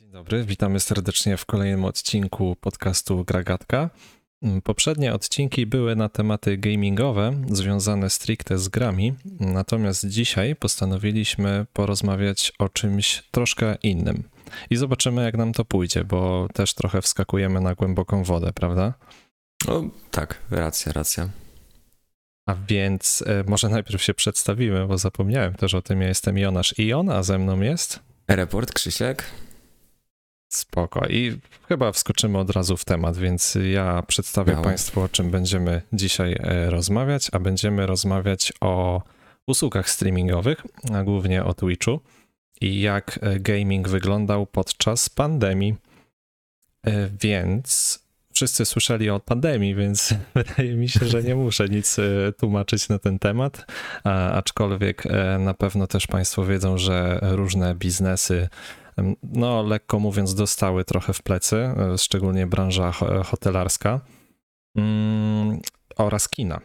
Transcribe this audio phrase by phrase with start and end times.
[0.00, 3.90] Dzień dobry, witamy serdecznie w kolejnym odcinku podcastu Gragatka.
[4.64, 12.68] Poprzednie odcinki były na tematy gamingowe, związane stricte z grami, natomiast dzisiaj postanowiliśmy porozmawiać o
[12.68, 14.22] czymś troszkę innym.
[14.70, 18.94] I zobaczymy, jak nam to pójdzie, bo też trochę wskakujemy na głęboką wodę, prawda?
[19.68, 21.28] No tak, racja, racja.
[22.46, 26.00] A więc e, może najpierw się przedstawimy, bo zapomniałem też o tym.
[26.00, 28.00] Ja jestem Jonasz Ion, a ze mną jest.
[28.28, 29.24] Report Krzysiek.
[30.50, 31.06] Spoko.
[31.06, 31.38] I
[31.68, 34.52] chyba wskoczymy od razu w temat, więc ja przedstawię.
[34.62, 39.02] Państwu, o czym będziemy dzisiaj e, rozmawiać, a będziemy rozmawiać o
[39.46, 42.00] usługach streamingowych, a głównie o Twitchu
[42.60, 45.74] i jak e, gaming wyglądał podczas pandemii.
[46.86, 48.00] E, Więc
[48.32, 51.96] wszyscy słyszeli o pandemii, więc wydaje mi się, że nie muszę nic
[52.38, 53.66] tłumaczyć na ten temat,
[54.32, 55.04] aczkolwiek
[55.38, 58.48] na pewno też Państwo wiedzą, że różne biznesy
[59.22, 64.00] no lekko mówiąc, dostały trochę w plecy, e, szczególnie branża ho- hotelarska
[64.76, 65.60] mm,
[65.96, 66.60] oraz kina.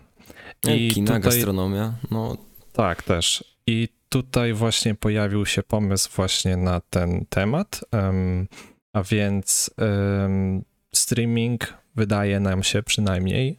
[0.68, 1.94] I Kina, tutaj- gastronomia.
[2.12, 2.38] No
[2.74, 3.44] Tak, też.
[3.68, 8.48] I tutaj właśnie pojawił się pomysł właśnie na ten temat, em,
[8.94, 10.64] a więc em,
[10.96, 13.58] streaming wydaje nam się przynajmniej,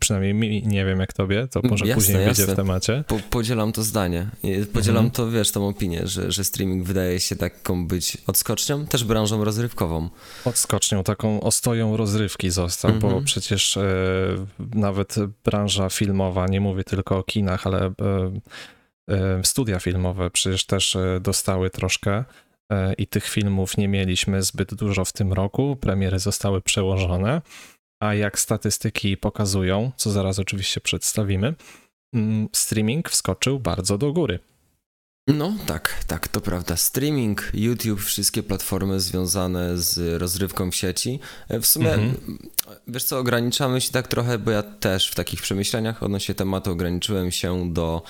[0.00, 2.46] przynajmniej mi, nie wiem jak tobie, to może Jasne, później jasne.
[2.46, 3.04] w temacie.
[3.08, 4.26] po, podzielam to zdanie.
[4.72, 5.10] Podzielam Mhm.
[5.10, 10.08] to, wiesz, tą opinię, że, że streaming wydaje się taką być odskocznią, też branżą rozrywkową.
[10.44, 13.24] odskocznią, taką ostoją rozrywki został, bo Mhm.
[13.24, 13.82] przecież e,
[14.74, 17.92] nawet branża filmowa, nie mówię tylko o kinach, ale e,
[19.10, 22.24] e, studia filmowe przecież też e, dostały troszkę
[22.72, 27.42] e, i tych filmów nie mieliśmy zbyt dużo w tym roku, premiery zostały przełożone,
[28.00, 31.54] a jak statystyki pokazują, co zaraz oczywiście przedstawimy,
[32.14, 34.38] mm, streaming wskoczył bardzo do góry.
[35.28, 36.76] No tak, tak, to prawda.
[36.76, 41.20] Streaming, YouTube, wszystkie platformy związane z rozrywką w sieci.
[41.48, 42.38] E, W sumie, Mhm.
[42.86, 47.30] wiesz co, ograniczamy się tak trochę, bo ja też w takich przemyśleniach odnośnie tematu ograniczyłem
[47.30, 48.02] się do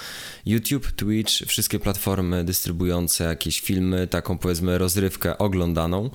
[0.46, 6.10] YouTube, Twitch, wszystkie platformy dystrybuujące jakieś filmy, taką powiedzmy rozrywkę oglądaną,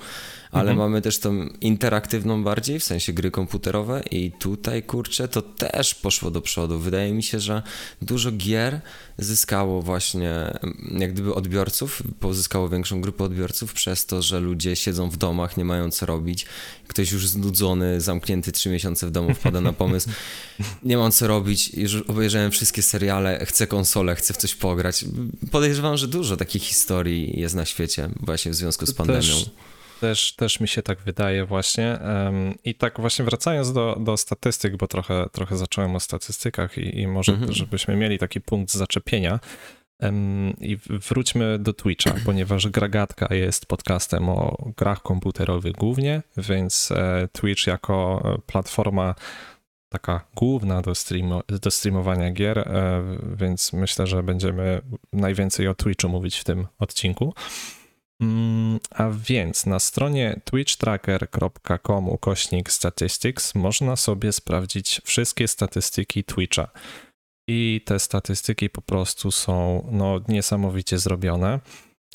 [0.54, 0.78] ale Mhm.
[0.78, 6.32] mamy też tą interaktywną bardziej, w sensie gry komputerowe i tutaj, kurczę, to też poszło
[6.32, 6.80] do przodu.
[6.80, 7.62] Wydaje mi się, że
[8.02, 8.82] dużo gier
[9.18, 15.10] zyskało właśnie mm, jak gdyby odbiorców, pozyskało większą grupę odbiorców przez to, że ludzie siedzą
[15.10, 16.46] w domach, nie mają co robić.
[16.88, 20.10] Ktoś już znudzony, zamknięty trzy miesiące w domu wpada na pomysł,
[20.84, 25.06] nie mam co robić, już obejrzałem wszystkie seriale, chcę konsolę, chcę w coś pograć.
[25.52, 29.22] Podejrzewam, że dużo takich historii jest na świecie właśnie w związku z pandemią.
[29.22, 29.50] Też,
[30.00, 32.00] też, też mi się tak wydaje właśnie.
[32.64, 37.08] I tak właśnie wracając do, do statystyk, bo trochę, trochę zacząłem o statystykach i, i
[37.08, 37.54] może Mhm.
[37.54, 39.40] żebyśmy mieli taki punkt zaczepienia.
[40.62, 47.68] I wróćmy do Twitcha, ponieważ Gragatka jest podcastem o grach komputerowych głównie, więc e, Twitch
[47.68, 49.16] jako e, platforma
[49.90, 53.04] taka główna do, streamo, do streamowania gier, e,
[53.36, 54.82] więc myślę, że będziemy
[55.14, 57.34] najwięcej o Twitchu mówić w tym odcinku.
[58.22, 66.68] Mm, A więc na stronie twitchtracker.com ukośnik statistics można sobie sprawdzić wszystkie statystyki Twitcha.
[67.50, 71.60] I te statystyki po prostu są no, niesamowicie zrobione.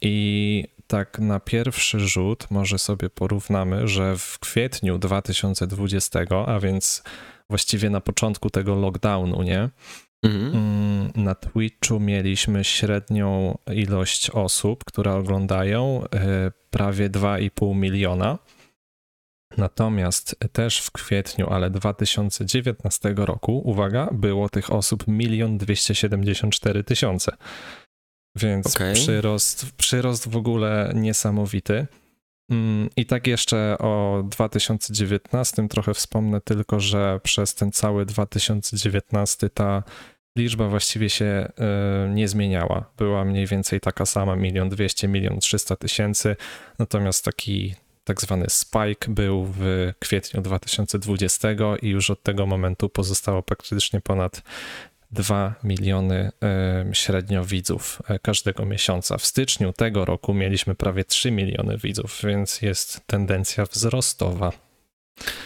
[0.02, 7.02] I tak na pierwszy rzut może sobie porównamy, że w kwietniu 2020, a więc
[7.50, 9.70] właściwie na początku tego lockdownu, nie?
[10.24, 10.54] Mhm.
[10.54, 18.38] Mm, Na Twitchu mieliśmy średnią ilość osób, które oglądają, e, prawie 2,5 miliona.
[19.56, 27.36] Natomiast też w kwietniu, ale 2019 roku, uwaga, było tych osób 1 274 tysiące.
[28.36, 28.94] Więc Okej.
[28.94, 31.86] przyrost, przyrost w ogóle niesamowity.
[32.50, 39.82] Mm, I tak jeszcze o 2019 trochę wspomnę tylko, że przez ten cały 2019 ta
[40.36, 42.84] liczba właściwie się e, nie zmieniała.
[42.98, 46.36] Była mniej więcej taka sama, milion 200, milion 300 tysięcy,
[46.78, 51.48] natomiast taki tak zwany spike był w kwietniu 2020
[51.82, 54.42] i już od tego momentu pozostało praktycznie ponad
[55.10, 59.18] 2 miliony e, średnio widzów e, każdego miesiąca.
[59.18, 64.52] W styczniu tego roku mieliśmy prawie 3 miliony widzów, więc jest tendencja wzrostowa.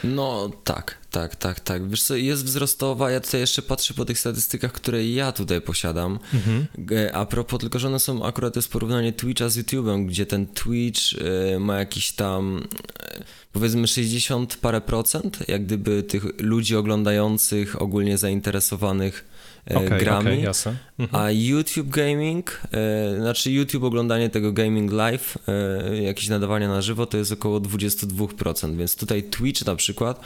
[0.04, 1.88] No tak, tak, tak, tak.
[1.88, 6.18] Wiesz co, jest wzrostowa, ja tutaj jeszcze patrzę po tych statystykach, które ja tutaj posiadam.
[6.92, 10.26] E, A propos, tylko że one są akurat to jest porównanie Twitcha z YouTube'em, gdzie
[10.26, 11.00] ten Twitch
[11.54, 12.68] e, ma jakiś tam
[13.52, 19.24] powiedzmy 60 parę procent, jak gdyby tych ludzi oglądających, ogólnie zainteresowanych
[19.70, 20.48] okay, grami.
[20.48, 20.76] Okay.
[20.98, 21.22] Mhm.
[21.22, 27.06] A YouTube Gaming, e, znaczy YouTube oglądanie tego gaming live, e, jakieś nadawania na żywo,
[27.06, 30.20] to jest około 22%, więc tutaj Twitch na przykład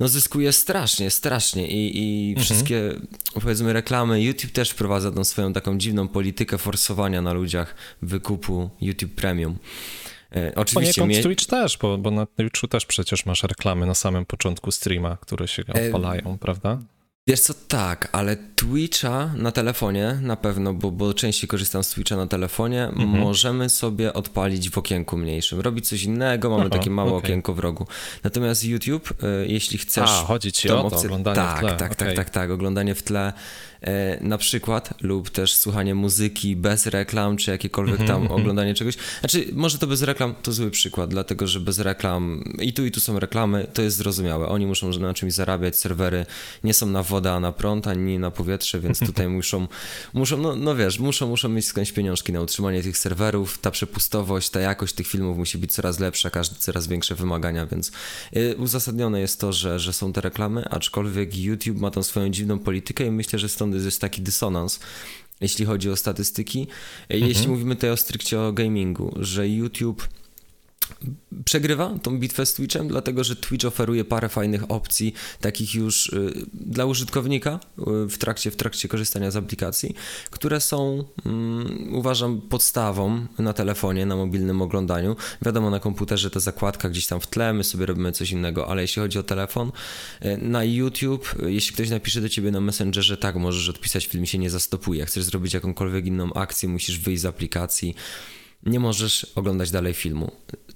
[0.00, 2.44] no zyskuje strasznie, strasznie i, i mhm.
[2.44, 2.94] wszystkie
[3.34, 9.12] powiedzmy reklamy, YouTube też wprowadza tą swoją taką dziwną politykę forsowania na ludziach wykupu YouTube
[9.12, 9.56] Premium.
[10.36, 11.22] E, oczywiście Poniekąd mie...
[11.22, 15.48] Twitch też, bo, bo na Twitchu też przecież masz reklamy na samym początku streama, które
[15.48, 16.38] się odpalają, e...
[16.38, 16.78] prawda?
[17.28, 22.16] Wiesz co, tak, ale Twitcha na telefonie na pewno, bo, bo częściej korzystam z Twitcha
[22.16, 23.08] na telefonie, mhm.
[23.08, 25.60] możemy sobie odpalić w okienku mniejszym.
[25.60, 27.18] Robić coś innego, mamy Aha, takie małe okay.
[27.18, 27.86] okienko w rogu.
[28.24, 30.10] Natomiast YouTube, y, jeśli chcesz...
[30.10, 31.68] A, chodzi ci o to, opcję, oglądanie tak, w tle.
[31.68, 32.06] Tak, tak, okay.
[32.06, 33.32] tak, tak, tak, oglądanie w tle
[34.20, 38.40] na przykład, lub też słuchanie muzyki bez reklam, czy jakiekolwiek tam mm -hmm.
[38.40, 38.94] oglądanie czegoś.
[39.20, 42.90] Znaczy, może to bez reklam to zły przykład, dlatego że bez reklam i tu i
[42.90, 44.48] tu są reklamy, to jest zrozumiałe.
[44.48, 46.26] Oni muszą na czymś zarabiać, serwery
[46.64, 49.68] nie są na wodę, a na prąd, ani na powietrze, więc tutaj muszą,
[50.12, 54.50] muszą no, no wiesz, muszą, muszą mieć skądś pieniążki na utrzymanie tych serwerów, ta przepustowość,
[54.50, 57.92] ta jakość tych filmów musi być coraz lepsza, każdy coraz większe wymagania, więc
[58.36, 62.58] y, uzasadnione jest to, że, że są te reklamy, aczkolwiek YouTube ma tą swoją dziwną
[62.58, 64.80] politykę i myślę, że stąd jest taki dysonans,
[65.40, 66.66] jeśli chodzi o statystyki.
[67.08, 67.28] Mhm.
[67.28, 70.08] Jeśli mówimy tutaj o stricte o gamingu, że YouTube
[71.44, 76.46] przegrywa tą bitwę z Twitchem, dlatego że Twitch oferuje parę fajnych opcji, takich już y,
[76.54, 77.60] dla użytkownika
[78.04, 79.94] y, w trakcie, w trakcie korzystania z aplikacji,
[80.30, 85.16] które są, um, uważam, podstawą na telefonie, na mobilnym oglądaniu.
[85.42, 88.82] Wiadomo, na komputerze ta zakładka gdzieś tam w tle, my sobie robimy coś innego, ale
[88.82, 89.72] jeśli chodzi o telefon,
[90.24, 94.38] y, na YouTube, jeśli ktoś napisze do ciebie na Messengerze, tak, możesz odpisać, film się
[94.38, 95.06] nie zastopuje.
[95.06, 97.94] Chcesz zrobić jakąkolwiek inną akcję, musisz wyjść z aplikacji
[98.66, 100.32] nie możesz oglądać dalej filmu.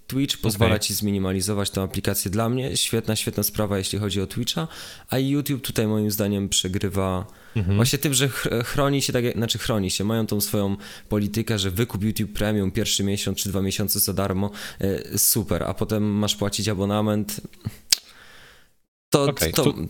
[0.08, 0.80] Twitch pozwala okay.
[0.80, 2.76] ci zminimalizować tę aplikację dla mnie.
[2.76, 4.68] Świetna, świetna sprawa, jeśli chodzi o Twitcha,
[5.10, 7.26] a YouTube tutaj moim zdaniem przegrywa
[7.56, 7.76] mhm.
[7.76, 8.28] właśnie tym, że
[8.64, 10.76] chroni się, tak jak, znaczy chroni się, mają tą swoją
[11.08, 14.50] politykę, że wykup YouTube Premium pierwszy miesiąc czy dwa miesiące za darmo,
[14.80, 17.40] e, super, a potem masz płacić abonament.
[19.10, 19.88] To, okay, to, tu...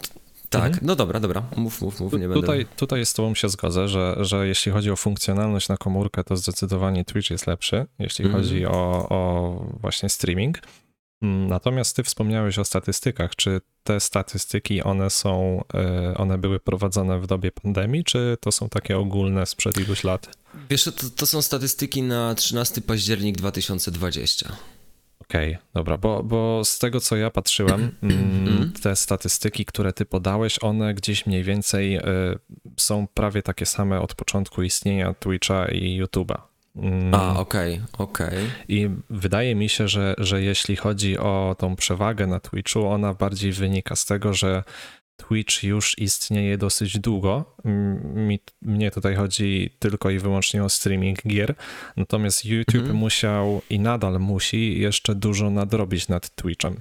[0.51, 0.87] Tak, mhm.
[0.87, 2.75] no dobra, dobra, mów, mów, mów, nie tutaj, będę...
[2.77, 7.05] Tutaj z tobą się zgodzę, że, że jeśli chodzi o funkcjonalność na komórkę, to zdecydowanie
[7.05, 8.45] Twitch jest lepszy, jeśli mhm.
[8.45, 10.61] chodzi o, o właśnie streaming.
[11.23, 13.37] Mm, natomiast ty wspomniałeś o statystykach.
[13.37, 18.69] Czy te statystyki, one są, e, one były prowadzone w dobie pandemii, czy to są
[18.69, 20.37] takie ogólne sprzed iluś lat?
[20.71, 24.53] Wiesz, to, to są statystyki na 13 październik 2020.
[25.31, 28.73] Okej, okay, dobra, bo, bo z tego co ja patrzyłem, mm, mhm.
[28.73, 32.01] te statystyki, które ty podałeś, one gdzieś mniej więcej y,
[32.77, 36.41] są prawie takie same od początku istnienia Twitcha i YouTube'a.
[36.77, 37.15] Mm.
[37.15, 38.29] A, okej, okay, okej.
[38.29, 38.51] Okay.
[38.69, 43.53] I wydaje mi się, że, że jeśli chodzi o tą przewagę na Twitchu, ona bardziej
[43.53, 44.65] wynika z tego, że
[45.19, 47.57] Twitch już istnieje dosyć długo.
[48.15, 51.55] Mi, mnie tutaj chodzi tylko i wyłącznie o streaming gier,
[51.97, 52.97] natomiast YouTube mhm.
[52.97, 56.81] musiał i nadal musi jeszcze dużo nadrobić nad Twitchem.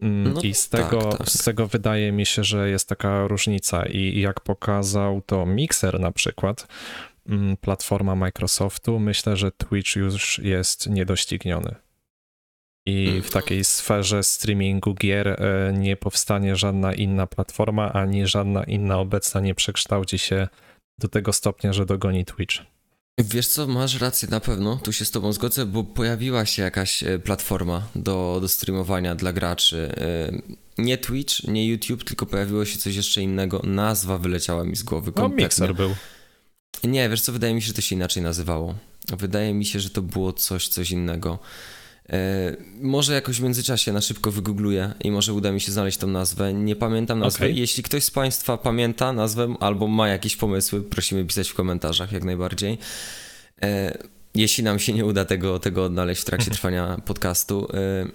[0.00, 1.28] No, I z tego, tak, tak.
[1.28, 3.86] z tego wydaje mi się, że jest taka różnica.
[3.86, 6.66] I jak pokazał to Mixer na przykład,
[7.60, 11.83] platforma Microsoftu, myślę, że Twitch już jest niedościgniony
[12.86, 18.98] i w takiej sferze streamingu gier e, nie powstanie żadna inna platforma, ani żadna inna
[18.98, 20.48] obecna nie przekształci się
[20.98, 22.56] do tego stopnia, że dogoni Twitch.
[23.18, 27.02] Wiesz co, masz rację na pewno, tu się z tobą zgodzę, bo pojawiła się jakaś
[27.02, 29.94] e, platforma do, do streamowania dla graczy.
[29.96, 30.32] E,
[30.78, 33.60] nie Twitch, nie YouTube, tylko pojawiło się coś jeszcze innego.
[33.64, 35.66] Nazwa wyleciała mi z głowy no, kompletnie.
[35.66, 35.94] No, Mixer był.
[36.84, 38.74] Nie, wiesz co, wydaje mi się, że to się inaczej nazywało.
[39.08, 41.38] Wydaje mi się, że to było coś, coś innego.
[42.12, 46.06] E, może jakoś w międzyczasie na szybko wygoogluję i może uda mi się znaleźć tą
[46.06, 46.52] nazwę.
[46.52, 47.44] Nie pamiętam nazwy.
[47.44, 47.52] Okay.
[47.52, 52.24] Jeśli ktoś z Państwa pamięta nazwę albo ma jakieś pomysły, prosimy pisać w komentarzach jak
[52.24, 52.78] najbardziej.
[53.62, 53.98] E,
[54.34, 57.68] jeśli nam się nie uda tego, tego odnaleźć w trakcie trwania podcastu.
[57.74, 58.06] E,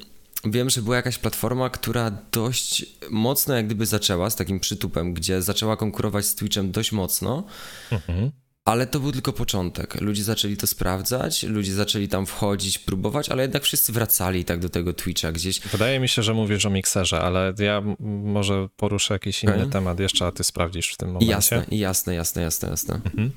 [0.46, 5.42] wiem, że była jakaś platforma, która dość mocno jak gdyby zaczęła z takim przytupem, gdzie
[5.42, 7.44] zaczęła konkurować z Twitchem dość mocno.
[7.92, 8.32] Mhm.
[8.70, 10.02] Ale to był tylko początek.
[10.02, 14.70] Ludzie zaczęli to sprawdzać, ludzie zaczęli tam wchodzić, próbować, ale jednak wszyscy wracali tak do
[14.70, 15.60] tego Twitcha gdzieś.
[15.60, 17.84] Wydaje mi się, że mówisz o mikserze, ale ja
[18.24, 19.70] może poruszę jakiś inny okay.
[19.70, 21.32] temat jeszcze, a ty sprawdzisz w tym momencie.
[21.32, 22.96] Jasne, jasne, jasne, jasne, jasne.
[22.96, 23.32] Mhm.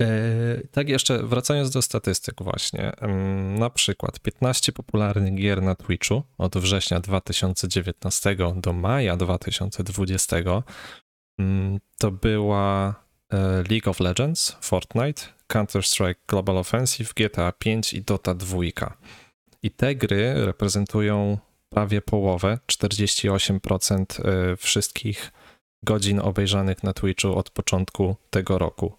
[0.00, 0.06] E,
[0.72, 2.92] tak jeszcze wracając do statystyk właśnie.
[3.58, 10.36] Na przykład 15 popularnych gier na Twitchu od września 2019 do maja 2020
[11.98, 13.03] to była
[13.70, 18.58] League of Legends, Fortnite, Counter-Strike Global Offensive, GTA 5 i Dota 2.
[19.62, 21.38] I te gry reprezentują
[21.68, 25.32] prawie połowę, 48% y, wszystkich
[25.84, 28.96] godzin obejrzanych na Twitchu od początku tego roku.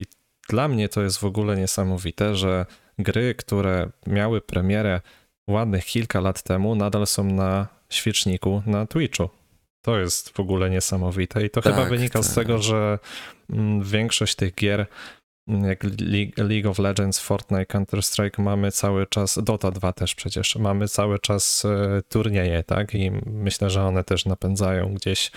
[0.00, 0.04] I
[0.48, 2.66] dla mnie to jest w ogóle niesamowite, że
[2.98, 5.00] gry, które miały premierę
[5.50, 9.30] ładnych kilka lat temu, nadal są na świeczniku na Twitchu.
[9.84, 12.28] To jest w ogóle niesamowite i to tak, chyba wynika tak.
[12.28, 12.98] z tego, że
[13.50, 14.86] mm, większość tych gier
[15.46, 15.84] jak
[16.36, 21.64] League of Legends, Fortnite, Counter-Strike mamy cały czas, Dota 2 też przecież, mamy cały czas
[21.64, 22.94] e, turnieje, tak?
[22.94, 25.30] I myślę, że one też napędzają gdzieś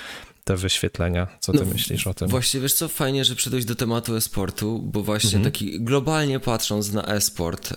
[0.44, 1.28] te wyświetlenia.
[1.40, 2.28] Co ty no, myślisz o tym?
[2.28, 5.44] Właściwie wiesz co, fajnie, że przydojść do tematu e-sportu, bo właśnie mhm.
[5.44, 7.76] taki globalnie patrząc na e-sport, e,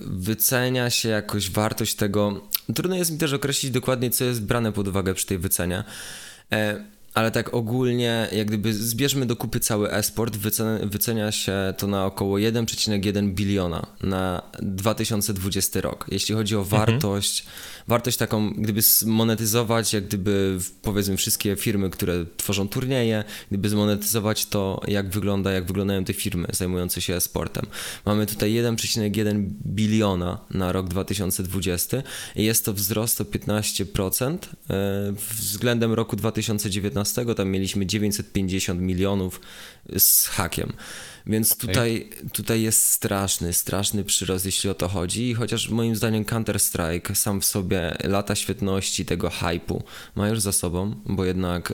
[0.00, 2.40] wycenia się jakoś wartość tego,
[2.74, 5.84] trudno jest mi też określić dokładnie, co jest brane pod uwagę przy tej wycenie,
[6.52, 11.86] e, ale tak ogólnie, jak gdyby zbierzmy do kupy cały esport, wycenia, wycenia się to
[11.86, 16.06] na około 1,1 biliona na 2020 rok.
[16.10, 16.80] Jeśli chodzi o mhm.
[16.80, 17.84] wartość, mhm.
[17.88, 24.80] wartość taką, gdyby zmonetyzować, jak gdyby powiedzmy wszystkie firmy, które tworzą turnieje, gdyby zmonetyzować to,
[24.88, 27.66] jak wygląda, jak wyglądają te firmy zajmujące się esportem.
[28.06, 32.02] Mamy tutaj 1,1 biliona na rok 2020
[32.36, 34.38] i jest to wzrost o 15%
[34.70, 36.99] e, względem roku 2019
[37.34, 39.40] tam mieliśmy 950 milionów
[39.98, 40.72] z hakiem.
[41.26, 45.30] Więc tutaj, tutaj jest straszny, straszny przyrost, jeśli o to chodzi.
[45.30, 49.82] I chociaż moim zdaniem Counter-Strike sam w sobie lata świetności tego hype'u
[50.14, 51.72] ma już za sobą, bo jednak.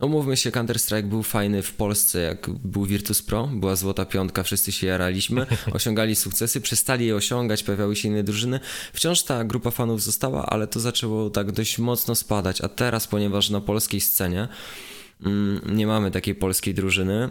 [0.00, 4.42] No mówmy się, Counter-Strike był fajny w Polsce, jak był Virtus Pro, była złota piątka,
[4.42, 8.60] wszyscy się jaraliśmy, osiągali sukcesy, przestali je osiągać, pojawiały się inne drużyny.
[8.92, 13.50] Wciąż ta grupa fanów została, ale to zaczęło tak dość mocno spadać, a teraz, ponieważ
[13.50, 14.48] na polskiej scenie
[15.26, 17.30] mm, nie mamy takiej polskiej drużyny,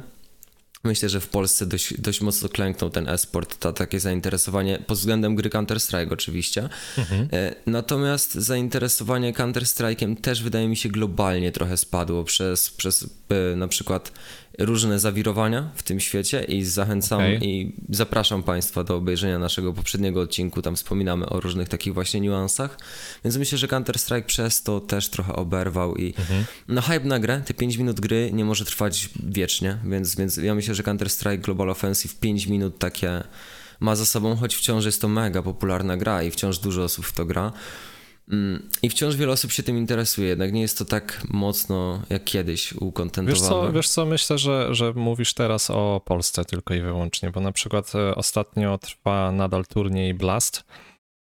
[0.85, 5.35] Myślę, że w Polsce dość, dość mocno klęknął ten e-sport, ta, takie zainteresowanie pod względem
[5.35, 6.69] gry Counter-Strike oczywiście.
[6.97, 7.27] Mhm.
[7.33, 13.67] E, natomiast zainteresowanie Counter-Strike'em też wydaje mi się globalnie trochę spadło przez, przez e, na
[13.67, 14.11] przykład
[14.59, 17.39] różne zawirowania w tym świecie i zachęcam okay.
[17.41, 20.61] i zapraszam Państwa do obejrzenia naszego poprzedniego odcinku.
[20.61, 22.77] Tam wspominamy o różnych takich właśnie niuansach.
[23.23, 26.45] Więc myślę, że Counter-Strike przez to też trochę oberwał i mhm.
[26.67, 30.55] no hype na grę, te 5 minut gry nie może trwać wiecznie, więc, więc ja
[30.55, 33.23] myślę, że Counter-Strike Global Offensive 5 minut takie
[33.79, 37.13] ma za sobą, choć wciąż jest to mega popularna gra i wciąż dużo osób w
[37.13, 37.51] to gra.
[38.29, 42.23] Mm, I wciąż wiele osób się tym interesuje, jednak nie jest to tak mocno jak
[42.23, 43.39] kiedyś ukontentowane.
[43.39, 47.41] Wiesz co, wiesz co myślę, że, że mówisz teraz o Polsce tylko i wyłącznie, bo
[47.41, 50.63] na przykład e, ostatnio trwa nadal turniej Blast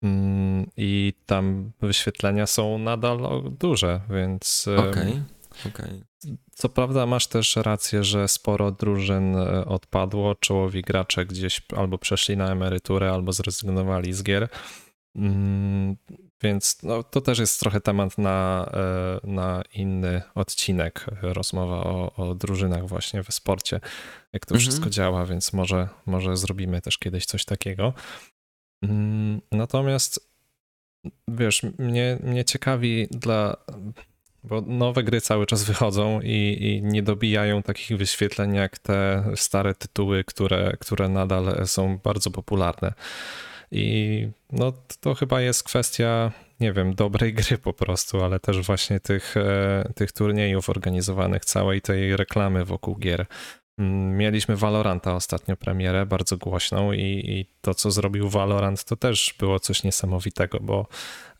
[0.03, 3.19] mm, i tam wyświetlenia są nadal
[3.60, 4.67] duże, więc...
[4.77, 5.24] Okej, okay,
[5.65, 5.86] okej.
[5.86, 6.38] Okay.
[6.51, 12.38] Co prawda masz też rację, że sporo drużyn e, odpadło, czołowi gracze gdzieś albo przeszli
[12.38, 14.50] na emeryturę, albo zrezygnowali z gier.
[16.43, 22.36] Więc no, to też jest trochę temat na, e, na inny odcinek, rozmowa o, o
[22.36, 23.79] drużynach właśnie w sporcie,
[24.33, 24.60] jak to mhm.
[24.60, 27.93] wszystko działa, więc może, może zrobimy też kiedyś coś takiego.
[28.83, 30.31] Mm, natomiast
[31.27, 33.57] wiesz, mnie, mnie ciekawi dla.
[34.43, 39.75] Bo nowe gry cały czas wychodzą i, i, nie dobijają takich wyświetleń jak te stare
[39.75, 42.93] tytuły, które, które nadal są bardzo popularne.
[43.72, 49.00] I no, to chyba jest kwestia, nie wiem, dobrej gry po prostu, ale też właśnie
[49.00, 53.25] tych, e, tych turniejów organizowanych, całej tej reklamy wokół gier.
[53.78, 59.36] Mm, mieliśmy Valoranta ostatnio premierę, bardzo głośną i, i, to, co zrobił Valorant, to też
[59.40, 60.88] było coś niesamowitego, bo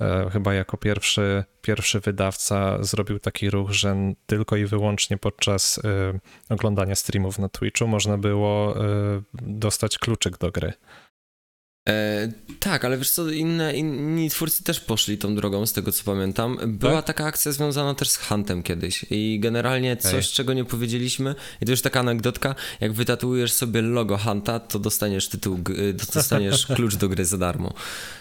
[0.02, 5.80] e, chyba jako pierwszy, pierwszy wydawca zrobił taki ruch, że tylko i wyłącznie podczas
[6.50, 10.74] e, oglądania streamów na Twitchu można było e, dostać kluczyk do gry.
[11.90, 12.28] E,
[12.60, 16.58] tak, ale wiesz co, inne, inni twórcy też poszli tą drogą, z tego co pamiętam.
[16.68, 17.06] Była tak?
[17.06, 20.34] taka akcja związana też z Huntem kiedyś i generalnie coś, Ej.
[20.34, 25.28] czego nie powiedzieliśmy, i to już taka anegdotka, jak wytatuujesz sobie logo Hunta, to dostaniesz
[25.28, 25.60] tytuł,
[26.14, 27.74] dostaniesz klucz do gry za darmo.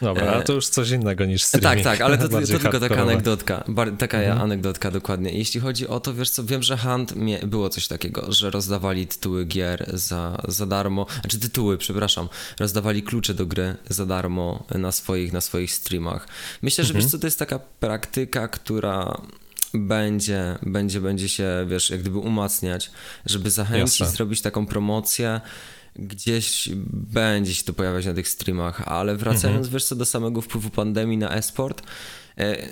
[0.03, 0.37] Dobra, e...
[0.37, 1.85] a to już coś innego niż streaming.
[1.85, 3.65] Tak, tak, ale to, to, tylko taka anegdotka,
[3.99, 4.41] taka mhm.
[4.41, 5.33] anegdotka dokładnie.
[5.33, 9.07] Jeśli chodzi o to, wiesz co, wiem, że Hunt, mie, było coś takiego, że rozdawali
[9.07, 14.93] tytuły gier za, za darmo, znaczy tytuły, przepraszam, rozdawali klucze do gry za darmo na
[14.93, 16.29] swoich, na swoich streamach.
[16.63, 17.03] Myślę, że mhm.
[17.03, 19.21] wiesz co, to jest taka praktyka, która
[19.75, 22.91] będzie, będzie, będzie się, wiesz, jak gdyby umacniać,
[23.27, 24.17] żeby zachęcić, Jasne.
[24.17, 25.41] zrobić taką promocję,
[25.97, 26.69] gdzieś
[27.13, 29.73] będzie się to pojawiać na tych streamach, ale wracając, mhm.
[29.73, 31.83] wiesz co, do samego wpływu pandemii na e-sport,
[32.39, 32.69] e,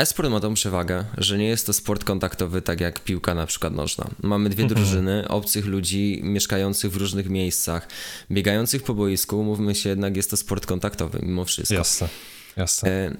[0.00, 3.74] Esport ma tą przewagę, że nie jest to sport kontaktowy tak jak piłka na przykład
[3.74, 4.10] nożna.
[4.22, 4.80] Mamy dwie mhm.
[4.80, 7.88] drużyny, obcych ludzi mieszkających w różnych miejscach,
[8.30, 11.74] biegających po boisku, mówmy się jednak jest to sport kontaktowy mimo wszystko.
[11.74, 12.08] Jasne,
[12.56, 12.90] jasne.
[12.90, 13.16] E,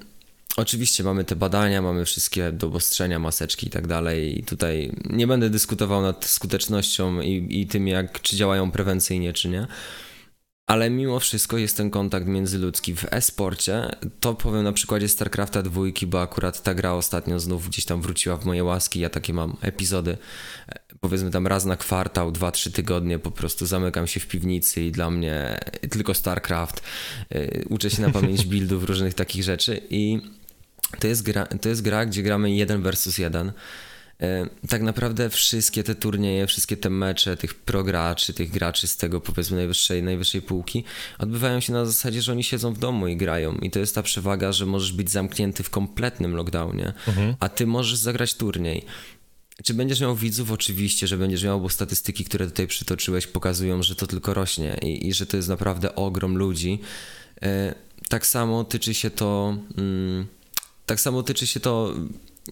[0.57, 4.39] Oczywiście mamy te badania, mamy wszystkie do obostrzenia, maseczki i tak dalej.
[4.39, 9.49] I tutaj nie będę dyskutował nad skutecznością i, i tym, jak czy działają prewencyjnie, czy
[9.49, 9.67] nie.
[10.71, 13.89] Ale mimo wszystko jest ten kontakt międzyludzki w e-sporcie.
[14.21, 18.37] To powiem na przykładzie StarCrafta dwójki, bo akurat ta gra ostatnio znów gdzieś tam wróciła
[18.37, 19.01] w moje łaski.
[19.01, 20.19] Ja takie mam epizody,
[20.69, 24.83] e, powiedzmy tam raz na kwartał, dwa, trzy tygodnie po prostu zamykam się w piwnicy
[24.83, 25.61] i dla mnie
[25.91, 26.83] tylko StarCraft.
[27.31, 30.21] E, uczę się na pamięć buildów, różnych takich rzeczy i
[30.99, 33.53] to jest gra, to jest gra gdzie gramy jeden versus jeden.
[34.23, 39.21] E, tak naprawdę wszystkie te turnieje, wszystkie te mecze tych prograczy, tych graczy z tego
[39.21, 40.85] powiedzmy najwyższej, najwyższej półki
[41.19, 44.03] odbywają się na zasadzie, że oni siedzą w domu i grają i to jest ta
[44.03, 47.35] przewaga, że możesz być zamknięty w kompletnym lockdownie, mhm.
[47.41, 48.85] a ty możesz zagrać turniej.
[49.65, 50.51] Czy będziesz miał widzów?
[50.51, 55.09] Oczywiście, że będziesz miał, bo statystyki, które tutaj przytoczyłeś pokazują, że to tylko rośnie i,
[55.09, 56.81] i że to jest naprawdę ogrom ludzi.
[57.43, 57.75] E,
[58.09, 59.57] tak samo tyczy się to...
[59.79, 60.27] Mm,
[60.87, 61.95] tak samo tyczy się to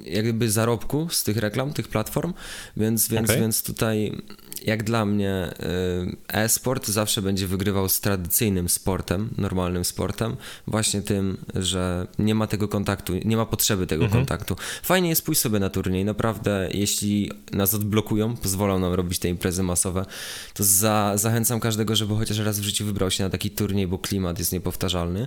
[0.04, 2.35] jakby zarobku z tych reklam, tych platform,
[2.76, 3.40] więc, więc, okay.
[3.40, 4.23] więc tutaj
[4.64, 11.37] jak dla mnie y, e-sport zawsze będzie wygrywał z tradycyjnym sportem, normalnym sportem, właśnie tym,
[11.54, 14.21] że nie ma tego kontaktu, nie ma potrzeby tego mhm.
[14.21, 14.57] kontaktu.
[14.83, 19.62] Fajnie jest pójść sobie na turniej, naprawdę, jeśli nas odblokują, pozwolą nam robić te imprezy
[19.62, 20.07] masowe,
[20.54, 23.99] to za, zachęcam każdego, żeby chociaż raz w życiu wybrał się na taki turniej, bo
[23.99, 25.26] klimat jest niepowtarzalny,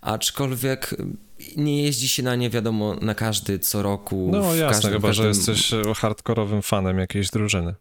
[0.00, 0.96] aczkolwiek
[1.56, 4.28] nie jeździ się na nie wiadomo na każdy co roku.
[4.32, 5.22] No jasne, każdym, chyba każdym...
[5.22, 7.74] że jesteś hardkorowym fanem jakiejś drużyny.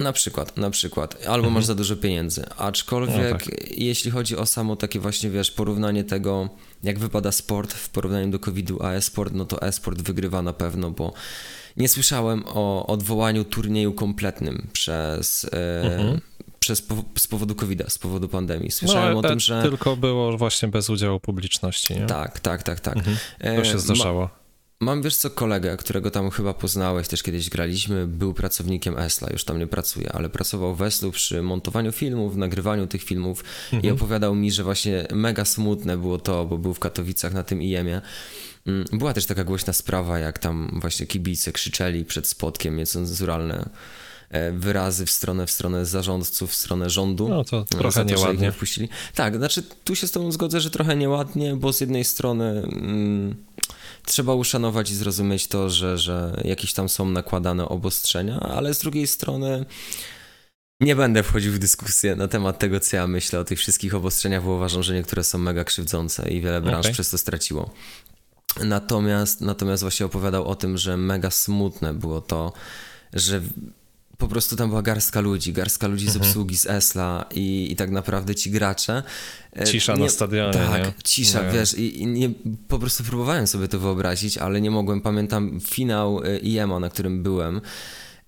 [0.00, 1.14] Na przykład, na przykład.
[1.14, 1.54] Albo mhm.
[1.54, 2.44] masz za dużo pieniędzy.
[2.56, 3.70] Aczkolwiek, no tak.
[3.78, 6.48] jeśli chodzi o samo takie właśnie, wiesz, porównanie tego,
[6.82, 10.90] jak wypada sport w porównaniu do COVID-u a e-sport, no to e-sport wygrywa na pewno,
[10.90, 11.12] bo
[11.76, 16.20] nie słyszałem o odwołaniu turnieju kompletnym przez, e, mhm.
[16.68, 16.84] Przez
[17.18, 18.70] z powodu COVID-a, z powodu pandemii.
[18.70, 19.62] Słyszałem no, o tym, że.
[19.62, 22.06] Tylko było właśnie bez udziału publiczności, nie?
[22.06, 22.96] Tak, tak, tak, tak.
[22.96, 23.16] Mhm.
[23.56, 24.20] To się e, zdarzało.
[24.20, 24.38] Ma
[24.80, 29.44] Mam, wiesz co, kolegę, którego tam chyba poznałeś, też kiedyś graliśmy, był pracownikiem Esla, już
[29.44, 33.82] tam nie pracuje, ale pracował w Eslu przy montowaniu filmów, nagrywaniu tych filmów mhm.
[33.82, 37.62] i opowiadał mi, że właśnie mega smutne było to, bo był w Katowicach na tym
[37.62, 38.00] IEM-ie.
[38.66, 43.68] Mm, była też taka głośna sprawa, jak tam właśnie kibice krzyczeli przed spotkiem niecenzuralne
[44.52, 47.28] wyrazy w stronę, w stronę zarządców, w stronę rządu.
[47.28, 48.42] No to trochę to, nieładnie.
[48.42, 48.88] Nie wpuścili.
[49.14, 52.44] Tak, znaczy tu się z tobą zgodzę, że trochę nieładnie, bo z jednej strony...
[52.44, 53.48] Mm,
[54.04, 59.06] trzeba uszanować i zrozumieć to, że, że jakieś tam są nakładane obostrzenia, ale z drugiej
[59.06, 59.66] strony
[60.80, 64.44] nie będę wchodził w dyskusję na temat tego, co ja myślę o tych wszystkich obostrzeniach,
[64.44, 66.92] bo uważam, że niektóre są mega krzywdzące i wiele branż okay.
[66.92, 67.70] przez to straciło.
[68.64, 72.52] Natomiast, natomiast właśnie opowiadał o tym, że mega smutne było to,
[73.12, 73.40] że
[74.18, 76.24] po prostu tam była garstka ludzi, garstka ludzi z mhm.
[76.24, 79.02] obsługi, z Esla i, i tak naprawdę ci gracze.
[79.56, 80.52] E, cisza nie, na stadionie.
[80.52, 80.92] Tak, nie?
[81.04, 81.50] cisza, nie.
[81.52, 82.30] wiesz, i, i, nie,
[82.68, 85.00] po prostu próbowałem sobie to wyobrazić, ale nie mogłem.
[85.00, 87.60] Pamiętam finał e, IEMA, na którym byłem.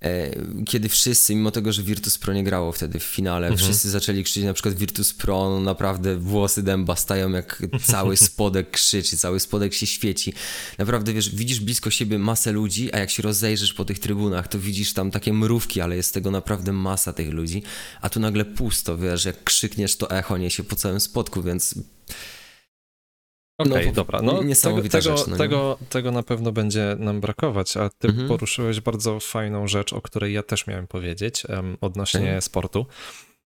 [0.05, 0.31] E,
[0.67, 3.67] kiedy wszyscy, mimo tego, że Virtus Pro nie grało wtedy w finale, mhm.
[3.67, 8.71] wszyscy zaczęli krzyczeć na przykład Virtus Pro, no naprawdę włosy dęba stają jak cały spodek
[8.71, 10.33] krzyczy, cały spodek się świeci.
[10.79, 14.59] Naprawdę, wiesz, widzisz blisko siebie masę ludzi, a jak się rozejrzysz po tych trybunach, to
[14.59, 17.63] widzisz tam takie mrówki, ale jest tego naprawdę masa tych ludzi,
[18.01, 21.75] a tu nagle pusto, wiesz, jak krzykniesz, to echo niesie po całym spodku, więc
[23.61, 24.23] Okej, okay, no, dobra.
[24.23, 28.29] No, tego, tego, rzecz, no tego, tego na pewno będzie nam brakować, a ty mhm.
[28.29, 32.43] poruszyłeś bardzo fajną rzecz, o której ja też miałem powiedzieć um, odnośnie mhm.
[32.43, 32.87] sportu,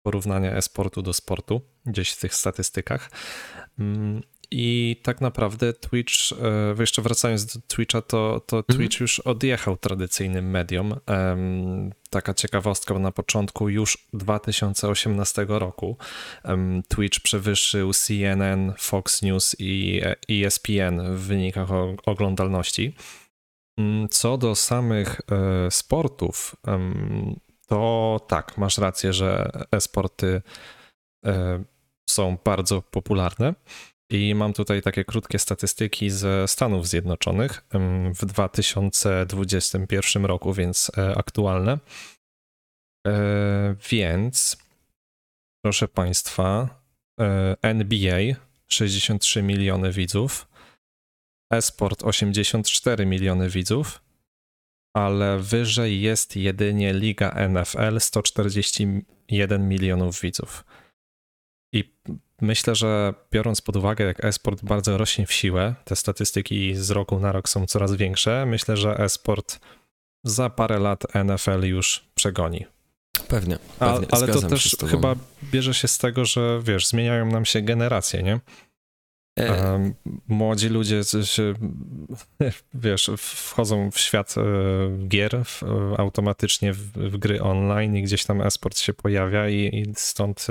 [0.01, 3.11] porównania e-sportu do sportu, gdzieś w tych statystykach.
[3.79, 4.21] Um,
[4.55, 8.77] i tak naprawdę Twitch, e, jeszcze wracając do Twitcha, to, to mhm.
[8.77, 10.95] Twitch już odjechał tradycyjnym medium.
[12.09, 15.97] Taka ciekawostka, bo na początku już 2018 roku
[16.87, 21.69] Twitch przewyższył CNN, Fox News i ESPN w wynikach
[22.05, 22.95] oglądalności.
[23.77, 26.55] Mm, co do samych e, sportów,
[27.67, 30.41] to tak, masz rację, że e-sporty
[31.25, 31.63] e,
[32.09, 33.53] są bardzo popularne.
[34.13, 37.65] I mam tutaj takie krótkie statystyki ze Stanów Zjednoczonych
[38.19, 41.79] w 2021 roku, więc e, aktualne.
[43.07, 44.57] E, więc,
[45.63, 46.69] proszę Państwa,
[47.19, 48.19] e, NBA
[48.67, 50.47] 63 miliony widzów,
[51.51, 54.01] esport 84 miliony widzów,
[54.95, 60.63] ale wyżej jest jedynie Liga NFL 141 milionów widzów.
[61.73, 61.93] I
[62.41, 67.19] myślę, że biorąc pod uwagę, jak esport bardzo rośnie w siłę, te statystyki z roku
[67.19, 69.59] na rok są coraz większe, myślę, że esport
[70.23, 72.65] za parę lat NFL już przegoni.
[73.27, 73.57] Pewnie.
[73.79, 74.07] pewnie.
[74.11, 78.23] A, ale to też chyba bierze się z tego, że wiesz, zmieniają nam się generacje,
[78.23, 78.39] nie?
[79.39, 79.93] E...
[80.27, 81.53] Młodzi ludzie się,
[82.73, 84.41] wiesz, wchodzą w świat e,
[85.07, 85.63] gier w,
[85.97, 90.47] automatycznie w, w, gry online i gdzieś tam esport się pojawia i, i stąd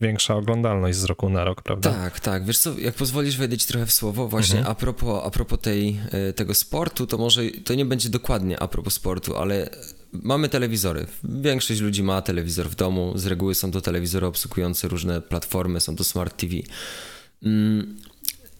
[0.00, 1.90] większa oglądalność z roku na rok, prawda?
[1.90, 2.44] Tak, tak.
[2.44, 4.72] Wiesz co, jak pozwolisz ci trochę w słowo, właśnie mhm.
[4.72, 8.68] a propos, a propos tej, e, tego sportu, to może to nie będzie dokładnie a
[8.68, 9.70] propos sportu, ale
[10.12, 11.06] mamy telewizory.
[11.24, 13.12] Większość ludzi ma telewizor w domu.
[13.14, 16.54] Z reguły są to telewizory obsługujące różne platformy, są to smart TV.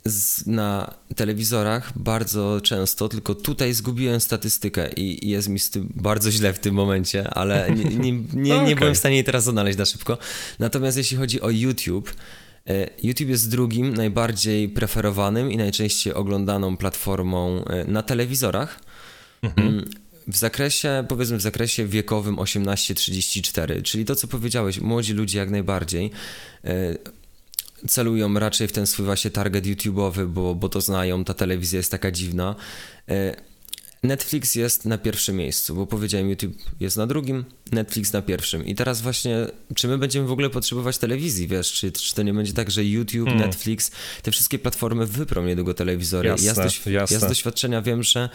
[0.07, 6.31] Mm, na telewizorach bardzo często, tylko tutaj zgubiłem statystykę i jest mi z tym bardzo
[6.31, 8.67] źle w tym momencie, ale nie, nie, nie, okay.
[8.69, 10.19] nie byłem w stanie jej teraz odnaleźć na szybko.
[10.59, 12.15] Natomiast jeśli chodzi o YouTube,
[12.69, 18.81] e, YouTube jest drugim najbardziej preferowanym i najczęściej oglądaną platformą e, na telewizorach.
[19.43, 19.69] Mhm.
[19.69, 19.85] Mm,
[20.27, 26.11] w zakresie, powiedzmy w zakresie wiekowym 18-34, czyli to co powiedziałeś, młodzi ludzie jak najbardziej
[26.65, 26.95] e,
[27.89, 31.91] celują raczej w ten swój właśnie target YouTube'owy, bo, bo to znają, ta telewizja jest
[31.91, 32.57] taka dziwna.
[34.05, 38.67] E, Netflix jest na pierwszym miejscu, bo powiedziałem, YouTube jest na drugim, Netflix na pierwszym.
[38.67, 42.35] I teraz właśnie, czy my będziemy w ogóle potrzebować telewizji, wiesz, czy, czy to nie
[42.35, 43.47] będzie tak, że YouTube, hmm.
[43.47, 43.91] Netflix,
[44.23, 46.29] te wszystkie platformy wyprą niedługo telewizory.
[46.29, 47.15] Jasne, ja, z doświ- jasne.
[47.15, 48.29] ja z doświadczenia wiem, że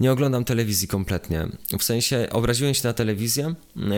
[0.00, 1.48] nie oglądam telewizji kompletnie.
[1.78, 3.54] W sensie, obraziłem się na telewizję,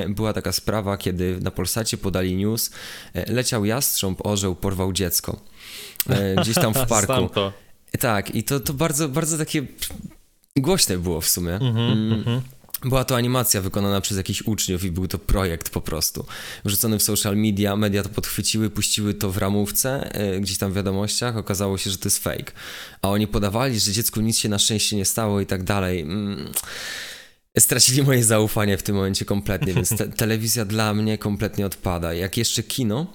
[0.08, 2.70] była taka sprawa, kiedy na Polsacie podali news,
[3.14, 5.40] e, leciał jastrząb, orzeł, porwał dziecko.
[6.08, 7.30] E, gdzieś tam w parku.
[8.00, 9.66] Tak, i to, to bardzo, bardzo takie
[10.56, 11.54] Głośne było w sumie.
[11.54, 12.42] Mm -hmm, mm.
[12.84, 16.26] Była to animacja wykonana przez jakichś uczniów i był to projekt po prostu.
[16.64, 20.74] Wrzucony w social media, media to podchwyciły, puściły to w ramówce, yy, gdzieś tam w
[20.74, 22.52] wiadomościach, okazało się, że to jest fake.
[23.02, 26.00] A oni podawali, że dziecku nic się na szczęście nie stało i tak dalej.
[26.00, 26.52] Mm
[27.58, 32.14] stracili moje zaufanie w tym momencie kompletnie, więc te, telewizja dla mnie kompletnie odpada.
[32.14, 33.06] Jak jeszcze kino,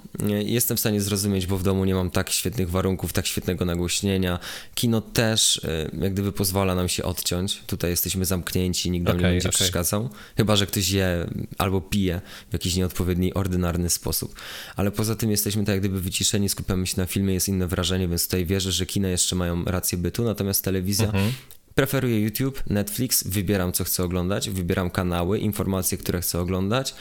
[0.45, 4.39] jestem w stanie zrozumieć, bo w domu nie mam tak świetnych warunków, tak świetnego nagłośnienia.
[4.75, 7.61] Kino też e, jak gdyby pozwala nam się odciąć.
[7.67, 9.57] Tutaj jesteśmy zamknięci, nikt nam okay, nie będzie okay.
[9.57, 10.09] przeszkadzał.
[10.37, 14.35] Chyba, że ktoś je albo pije w jakiś nieodpowiedni, ordynarny sposób.
[14.75, 18.07] Ale poza tym jesteśmy tak jak gdyby wyciszeni, skupiamy się na filmie, jest inne wrażenie,
[18.07, 21.31] więc tutaj wierzę, że kina jeszcze mają rację bytu, natomiast telewizja mhm
[21.75, 26.95] Preferuję YouTube, Netflix, wybieram co chcę oglądać, wybieram kanały, informacje, które chcę oglądać.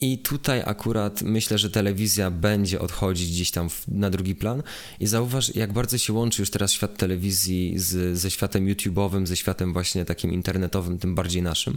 [0.00, 4.62] I tutaj akurat myślę, że telewizja będzie odchodzić gdzieś tam na drugi plan.
[5.00, 9.36] I zauważ, jak bardzo się łączy już teraz świat telewizji z, ze światem YouTube'owym, ze
[9.36, 11.76] światem właśnie takim internetowym, tym bardziej naszym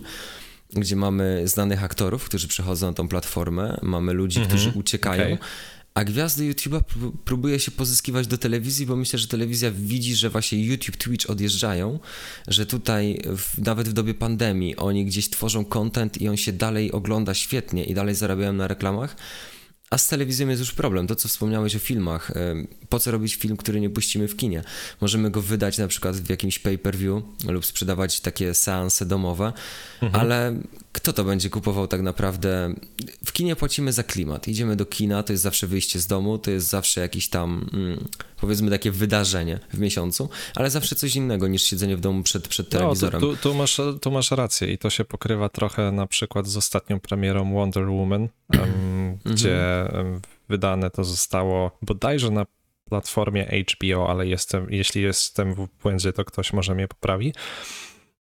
[0.75, 4.53] gdzie mamy znanych aktorów, którzy przechodzą na tą platformę, mamy ludzi, mm -hmm.
[4.53, 5.25] którzy uciekają.
[5.25, 5.47] Okay.
[5.93, 6.81] A gwiazdy YouTube'a
[7.25, 11.99] próbuje się pozyskiwać do telewizji, bo myślę, że telewizja widzi, że właśnie YouTube, Twitch odjeżdżają,
[12.47, 16.91] że tutaj w, nawet w dobie pandemii oni gdzieś tworzą content i on się dalej
[16.91, 19.15] ogląda świetnie i dalej zarabiają na reklamach.
[19.89, 21.07] A z telewizją jest już problem.
[21.07, 22.31] To, co wspomniałeś o filmach.
[22.89, 24.63] Po co robić film, który nie puścimy w kinie?
[25.01, 29.53] Możemy go wydać na przykład w jakimś pay-per-view lub sprzedawać takie seanse domowe,
[30.01, 30.21] mhm.
[30.21, 30.61] ale
[30.93, 32.73] kto to będzie kupował tak naprawdę?
[33.25, 34.47] W kinie płacimy za klimat.
[34.47, 38.07] Idziemy do kina, to jest zawsze wyjście z domu, to jest zawsze jakiś tam, mm,
[38.37, 42.69] powiedzmy, takie wydarzenie w miesiącu, ale zawsze coś innego niż siedzenie w domu przed, przed
[42.69, 43.21] telewizorem.
[43.21, 46.57] No, tu, tu, masz, tu masz rację i to się pokrywa trochę na przykład z
[46.57, 52.45] ostatnią premierą Wonder Woman, um, gdzie um, wydane to zostało bodajże na
[52.89, 57.33] platformie HBO, ale jestem, jeśli jestem w błędzie, to ktoś może mnie poprawi.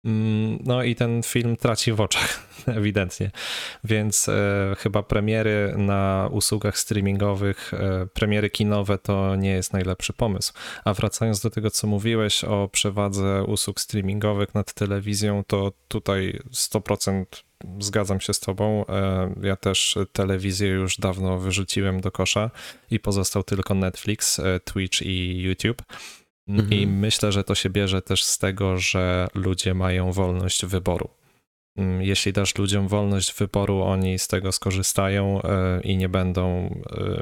[0.05, 3.31] Mm, no i ten film traci w oczach, ewidentnie.
[3.83, 10.53] Więc e, chyba premiery na usługach streamingowych, e, premiery kinowe to nie jest najlepszy pomysł.
[10.85, 17.25] A wracając do tego, co mówiłeś o przewadze usług streamingowych nad telewizją, to tutaj 100%
[17.79, 18.85] zgadzam się z Tobą.
[18.87, 22.51] E, ja też telewizję już dawno wyrzuciłem do kosza
[22.91, 25.81] i pozostał tylko Netflix, e, Twitch i YouTube.
[26.47, 26.73] Mhm.
[26.73, 31.09] I myślę, że to się bierze też z tego, że ludzie mają wolność wyboru.
[31.77, 36.69] Mm, jeśli dasz ludziom wolność wyboru, oni z tego skorzystają e, i nie będą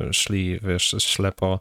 [0.07, 1.59] e, szli, wiesz, ślepo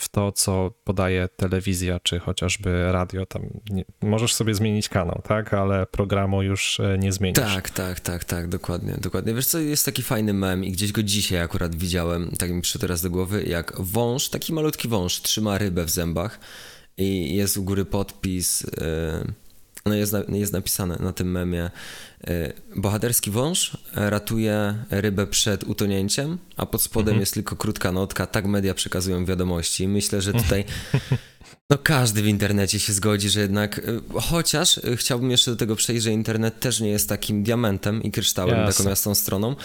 [0.00, 3.26] w to, co podaje telewizja, czy chociażby radio.
[3.26, 5.54] Tam nie, możesz sobie zmienić kanał, tak?
[5.54, 7.38] Ale programu już e, nie zmienisz.
[7.38, 9.34] Tak, tak, tak, tak, dokładnie, dokładnie.
[9.34, 12.80] Wiesz co, jest taki fajny mem i gdzieś go dzisiaj akurat widziałem, tak mi przyszedł
[12.80, 16.40] teraz do głowy, jak wąż, taki malutki wąż trzyma rybę w zębach
[16.96, 18.62] i jest u góry podpis...
[18.62, 19.49] Yy
[19.86, 21.70] no jest, jest napisane na tym memie
[22.28, 27.20] y, bohaterski wąż ratuje rybę przed utonięciem, a pod spodem mhm.
[27.20, 29.88] jest tylko krótka notka, tak media przekazują wiadomości.
[29.88, 30.64] Myślę, że tutaj
[31.70, 35.76] no każdy w internecie się zgodzi, że jednak y, chociaż y, chciałbym jeszcze do tego
[35.76, 38.74] przejść, że internet też nie jest takim diamentem i kryształem, Jasne.
[38.74, 39.56] taką jasną stroną,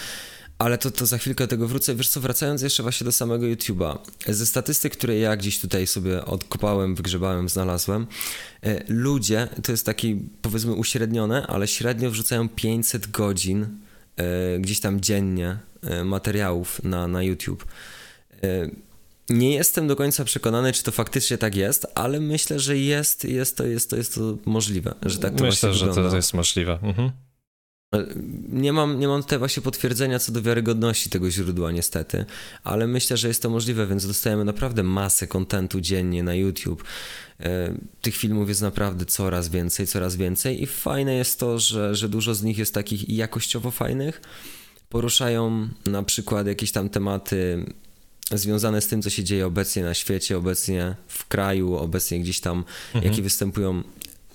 [0.57, 1.95] Ale to, to za chwilkę do tego wrócę.
[1.95, 3.97] Wiesz co, wracając jeszcze właśnie do samego YouTube'a.
[4.27, 8.07] Ze statystyk, które ja gdzieś tutaj sobie odkopałem, wygrzebałem, znalazłem,
[8.63, 13.67] e, ludzie, to jest taki powiedzmy uśrednione, ale średnio wrzucają 500 godzin
[14.17, 17.65] e, gdzieś tam dziennie e, materiałów na, na YouTube.
[19.29, 23.57] Nie jestem do końca przekonany, czy to faktycznie tak jest, ale myślę, że jest, jest,
[23.57, 26.09] to, jest, to, jest to możliwe, że tak to Myślę, że wygląda.
[26.09, 26.79] to jest możliwe.
[26.83, 27.11] Mhm.
[28.49, 32.25] Nie mam, nie mam tutaj właśnie potwierdzenia co do wiarygodności tego źródła, niestety,
[32.63, 36.83] ale myślę, że jest to możliwe, więc dostajemy naprawdę masę kontentu dziennie na YouTube.
[37.39, 42.09] E, tych filmów jest naprawdę coraz więcej, coraz więcej i fajne jest to, że, że
[42.09, 44.21] dużo z nich jest takich jakościowo fajnych.
[44.89, 47.65] Poruszają na przykład jakieś tam tematy
[48.31, 52.63] związane z tym, co się dzieje obecnie na świecie, obecnie w kraju, obecnie gdzieś tam,
[52.93, 53.05] mhm.
[53.05, 53.83] jakie występują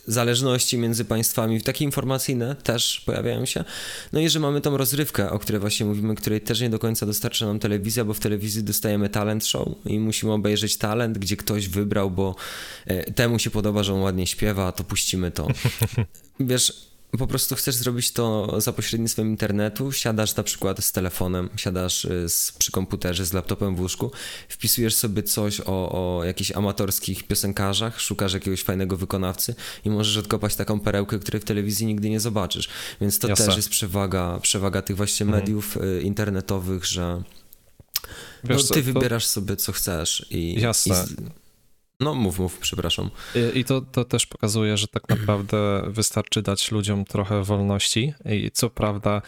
[0.07, 3.65] zależności między państwami, takie informacyjne też pojawiają się.
[4.13, 7.07] No i że mamy tą rozrywkę, o której właśnie mówimy, której też nie do końca
[7.07, 11.69] dostarcza nam telewizja, bo w telewizji dostajemy talent show i musimy obejrzeć talent, gdzie ktoś
[11.69, 12.35] wybrał, bo
[12.87, 15.49] e, temu się podoba, że on ładnie śpiewa, to puścimy to.
[16.41, 22.05] Wiesz, po prostu chcesz zrobić to za pośrednictwem internetu, siadasz na przykład z telefonem, siadasz
[22.05, 24.11] y, z, przy komputerze, z laptopem w łóżku,
[24.49, 25.65] wpisujesz sobie coś o,
[26.19, 31.45] o jakichś amatorskich piosenkarzach, szukasz jakiegoś fajnego wykonawcy i możesz odkopać taką perełkę, której w
[31.45, 32.69] telewizji nigdy nie zobaczysz.
[33.01, 33.47] Więc to Jasne.
[33.47, 35.43] też jest przewaga, przewaga tych właśnie mhm.
[35.43, 36.03] mediów mhm.
[36.03, 37.23] internetowych, że
[38.45, 39.31] no, ty co, wybierasz to...
[39.33, 41.05] sobie co chcesz i, Jasne.
[41.19, 41.50] i
[42.01, 43.11] no, mów, mów, przepraszam.
[43.35, 48.15] I, i to, to też pokazuje, że tak naprawdę wystarczy dać ludziom trochę wolności.
[48.25, 49.23] I co prawda,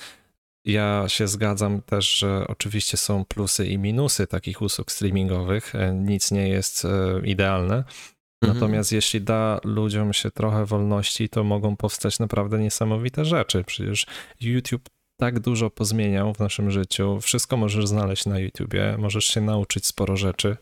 [0.64, 5.74] ja się zgadzam też, że oczywiście są plusy i minusy takich usług streamingowych.
[5.74, 7.76] E, nic nie jest e, idealne.
[7.76, 8.54] Mhm.
[8.54, 13.64] Natomiast jeśli da ludziom się trochę wolności, to mogą powstać naprawdę niesamowite rzeczy.
[13.64, 14.06] Przecież
[14.40, 14.88] YouTube
[15.20, 17.20] tak dużo pozmieniał w naszym życiu.
[17.20, 20.56] Wszystko możesz znaleźć na YouTubie, możesz się nauczyć sporo rzeczy.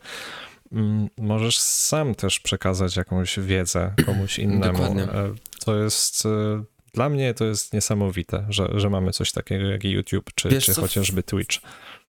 [0.71, 4.73] Mm, możesz sam też przekazać jakąś wiedzę komuś innemu.
[4.73, 5.03] Dokładnie.
[5.03, 5.33] E,
[5.65, 10.29] to jest e, dla mnie to jest niesamowite, że, że mamy coś takiego jak YouTube
[10.35, 11.57] czy, czy chociażby Twitch.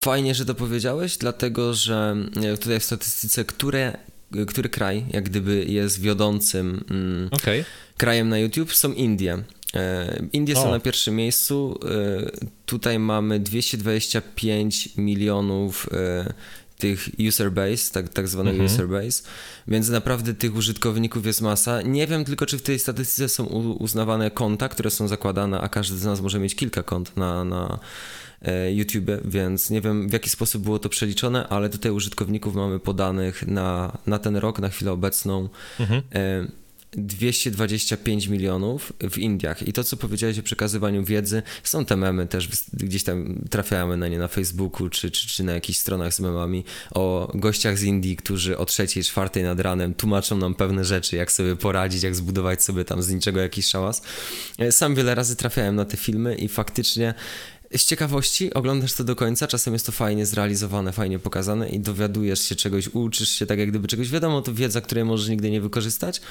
[0.04, 3.98] Fajnie, że to powiedziałeś, dlatego że e, tutaj w statystyce, które,
[4.48, 7.66] który kraj jak gdyby jest wiodącym mm, okay.
[7.98, 9.44] krajem na YouTube są Indie.
[10.34, 10.64] Indie o.
[10.64, 11.80] są na pierwszym miejscu.
[12.66, 15.88] Tutaj mamy 225 milionów
[16.82, 18.74] tych user base, tak, tak zwanego mhm.
[18.74, 19.24] user base,
[19.68, 21.82] więc naprawdę tych użytkowników jest masa.
[21.82, 23.46] Nie wiem tylko, czy w tej statystyce są
[23.80, 27.80] uznawane konta, które są zakładane, a każdy z nas może mieć kilka kont na, na
[28.42, 32.80] e, YouTube, więc nie wiem w jaki sposób było to przeliczone, ale tutaj użytkowników mamy
[32.80, 35.50] podanych na, na ten rok, na chwilę obecną.
[35.80, 36.02] Mhm.
[36.16, 36.61] E,
[36.98, 39.68] 225 milionów w Indiach.
[39.68, 44.08] I to, co powiedziałeś o przekazywaniu wiedzy, są te memy też, gdzieś tam trafiamy na
[44.08, 48.16] nie na Facebooku czy, czy, czy na jakichś stronach z memami o gościach z Indii,
[48.16, 52.64] którzy o trzeciej, czwartej nad ranem tłumaczą nam pewne rzeczy, jak sobie poradzić, jak zbudować
[52.64, 54.02] sobie tam z niczego jakiś szałas.
[54.58, 57.14] E, sam wiele razy trafiałem na te filmy i faktycznie
[57.78, 62.42] z ciekawości oglądasz to do końca, czasem jest to fajnie zrealizowane, fajnie pokazane i dowiadujesz
[62.42, 65.62] się czegoś, uczysz się tak jak gdyby czegoś, wiadomo, to wiedza, której możesz nigdy nie
[65.62, 66.22] wykorzystać,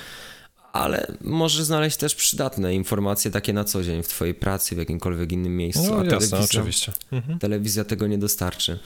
[0.72, 5.32] ale możesz znaleźć też przydatne informacje takie na co dzień w twojej pracy, w jakimkolwiek
[5.32, 5.82] innym miejscu.
[5.90, 6.92] No, a jasne, telewizja, oczywiście.
[7.12, 7.38] Mhm.
[7.38, 8.78] Telewizja tego nie dostarczy.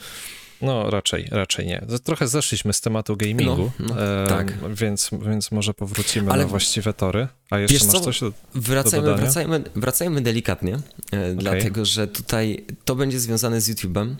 [0.61, 1.85] No, raczej, raczej nie.
[2.03, 4.53] Trochę zeszliśmy z tematu gamingu, no, no, e, tak.
[4.73, 7.27] więc, więc może powrócimy Ale na właściwe tory.
[7.49, 7.99] A jeszcze masz co?
[7.99, 11.35] coś do, wracajmy, do wracajmy, wracajmy delikatnie, e, okay.
[11.35, 14.15] dlatego że tutaj to będzie związane z YouTube'em.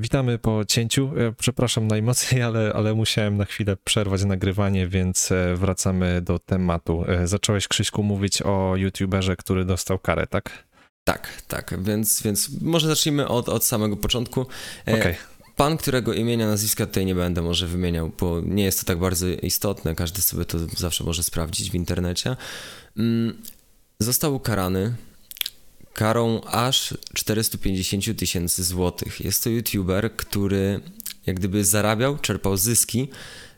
[0.00, 1.12] Witamy po cięciu.
[1.16, 7.04] E, przepraszam najmocniej, ale, ale musiałem na chwilę przerwać nagrywanie, więc e, wracamy do tematu.
[7.08, 10.64] E, zacząłeś, Krzyśku, mówić o YouTuberze, który dostał karę, tak?
[11.04, 14.46] Tak, tak, więc, więc może zacznijmy od, od samego początku.
[14.82, 15.14] Okay.
[15.56, 19.26] Pan, którego imienia, nazwiska tutaj nie będę może wymieniał, bo nie jest to tak bardzo
[19.28, 22.36] istotne, każdy sobie to zawsze może sprawdzić w internecie.
[22.96, 23.42] Mm,
[23.98, 24.94] został ukarany
[25.92, 29.20] karą aż 450 tysięcy złotych.
[29.20, 30.80] Jest to youtuber, który
[31.26, 33.08] jak gdyby zarabiał, czerpał zyski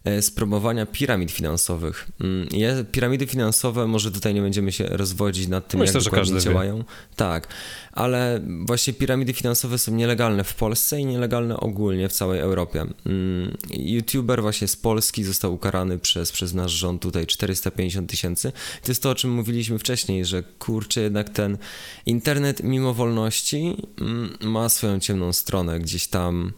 [0.05, 2.09] E, z promowania piramid finansowych.
[2.21, 2.49] Mm,
[2.93, 6.79] piramidy finansowe, może tutaj nie będziemy się rozwodzić nad tym, Myślę, jak dokładnie działają.
[6.79, 6.85] Wie.
[7.17, 7.49] Tak,
[7.93, 12.85] ale właśnie piramidy finansowe są nielegalne w Polsce i nielegalne ogólnie w całej Europie.
[13.07, 18.53] Mm, YouTuber właśnie z Polski został ukarany przez, przez nasz rząd tutaj 450 tysięcy.
[18.83, 21.59] To jest to, o czym mówiliśmy wcześniej, że kurczę, jednak ten
[22.07, 26.53] internet mimo wolności mm, ma swoją ciemną stronę gdzieś tam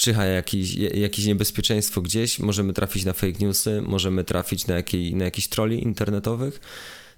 [0.00, 5.24] czyha jakiś, jakieś niebezpieczeństwo gdzieś, możemy trafić na fake newsy, możemy trafić na, jakiej, na
[5.24, 6.60] jakichś troli internetowych.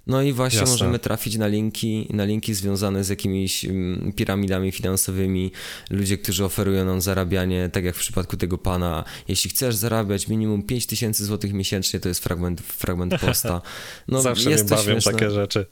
[0.07, 0.73] No i właśnie Jasne.
[0.73, 5.51] możemy trafić na linki, na linki związane z jakimiś mm, piramidami finansowymi,
[5.89, 9.03] ludzie, którzy oferują nam zarabianie, tak jak w przypadku tego pana.
[9.27, 13.61] Jeśli chcesz zarabiać minimum 5000 zł miesięcznie, to jest fragment, fragment posta.
[14.07, 15.11] No, Zawsze jest mnie bawią śmieszne.
[15.11, 15.65] takie rzeczy.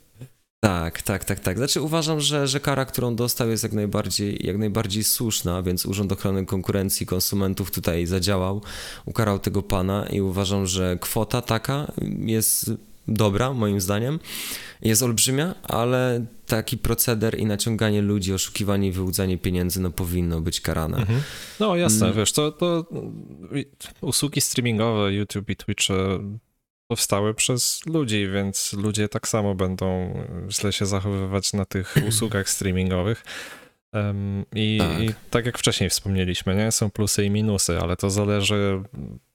[0.64, 1.56] Tak, tak, tak, tak.
[1.56, 6.12] Znaczy uważam, że, że kara, którą dostał jest jak najbardziej, jak najbardziej słuszna, więc Urząd
[6.12, 8.62] Ochrony Konkurencji i Konsumentów tutaj zadziałał,
[9.04, 12.70] ukarał tego pana i uważam, że kwota taka jest
[13.08, 14.18] dobra, moim zdaniem.
[14.82, 20.60] Jest olbrzymia, ale taki proceder i naciąganie ludzi, oszukiwanie i wyłudzanie pieniędzy, no powinno być
[20.60, 20.96] karane.
[20.98, 21.22] Mhm.
[21.60, 22.18] No jasne, Mm.
[22.18, 22.86] wiesz, to, to
[24.00, 25.94] usługi streamingowe, YouTube i Twitch e,
[26.86, 30.14] powstały przez ludzi, więc ludzie tak samo będą
[30.50, 33.24] źle się zachowywać na tych usługach streamingowych.
[33.92, 35.00] Em, I, Tak.
[35.00, 36.72] I tak jak wcześniej wspomnieliśmy, nie?
[36.72, 38.82] są plusy i minusy, ale to zależy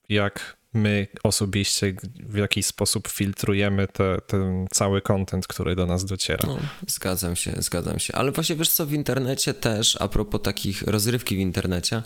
[0.08, 6.44] jak my osobiście w jaki sposób filtrujemy te, ten cały content, który do nas dociera.
[6.46, 8.14] No, zgadzam się, zgadzam się.
[8.14, 12.02] Ale właśnie wiesz co, w internecie też, a propos takich rozrywki w internecie,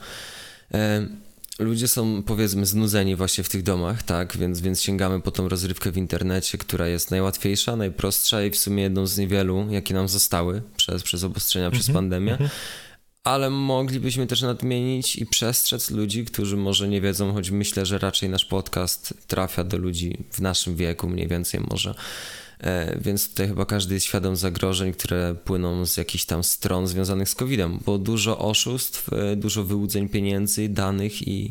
[0.75, 1.07] e,
[1.59, 5.91] ludzie są powiedzmy znudzeni właśnie w tych domach, tak, więc, więc sięgamy po tą rozrywkę
[5.91, 10.63] w internecie, która jest najłatwiejsza, najprostsza i w sumie jedną z niewielu, jakie nam zostały
[10.77, 12.33] przez, przez obostrzenia, przez Mhm, pandemię.
[12.33, 12.51] mhm.
[13.25, 18.29] Ale moglibyśmy też nadmienić i przestrzec ludzi, którzy może nie wiedzą, choć myślę, że raczej
[18.29, 21.95] nasz podcast trafia do ludzi w naszym wieku, mniej więcej może.
[22.63, 27.29] E, Więc tutaj chyba każdy jest świadom zagrożeń, które płyną z jakichś tam stron związanych
[27.29, 31.51] z COVID-em, bo dużo oszustw, e, dużo wyłudzeń pieniędzy, danych i,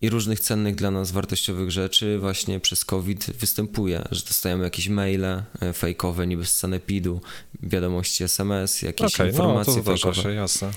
[0.00, 5.24] i różnych cennych dla nas wartościowych rzeczy właśnie przez COVID występuje, że dostajemy jakieś maile
[5.24, 7.20] e, fejkowe niby z sanepidu,
[7.62, 10.22] wiadomości SMS, jakieś Okej, no to informacje fejkowe.
[10.22, 10.70] się, jasne.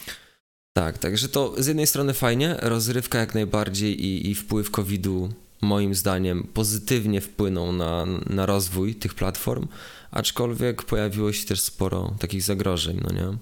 [0.74, 5.30] Tak, także to z jednej strony fajnie, rozrywka jak najbardziej i, i wpływ COVID-u
[5.62, 9.68] moim zdaniem pozytywnie wpłynął na, na rozwój tych platform,
[10.12, 13.38] aczkolwiek pojawiło się też sporo takich zagrożeń, no nie?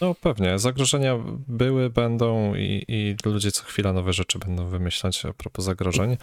[0.00, 5.32] No pewnie, zagrożenia były, będą i, i ludzie co chwila nowe rzeczy będą wymyślać a
[5.32, 6.16] propos zagrożeń.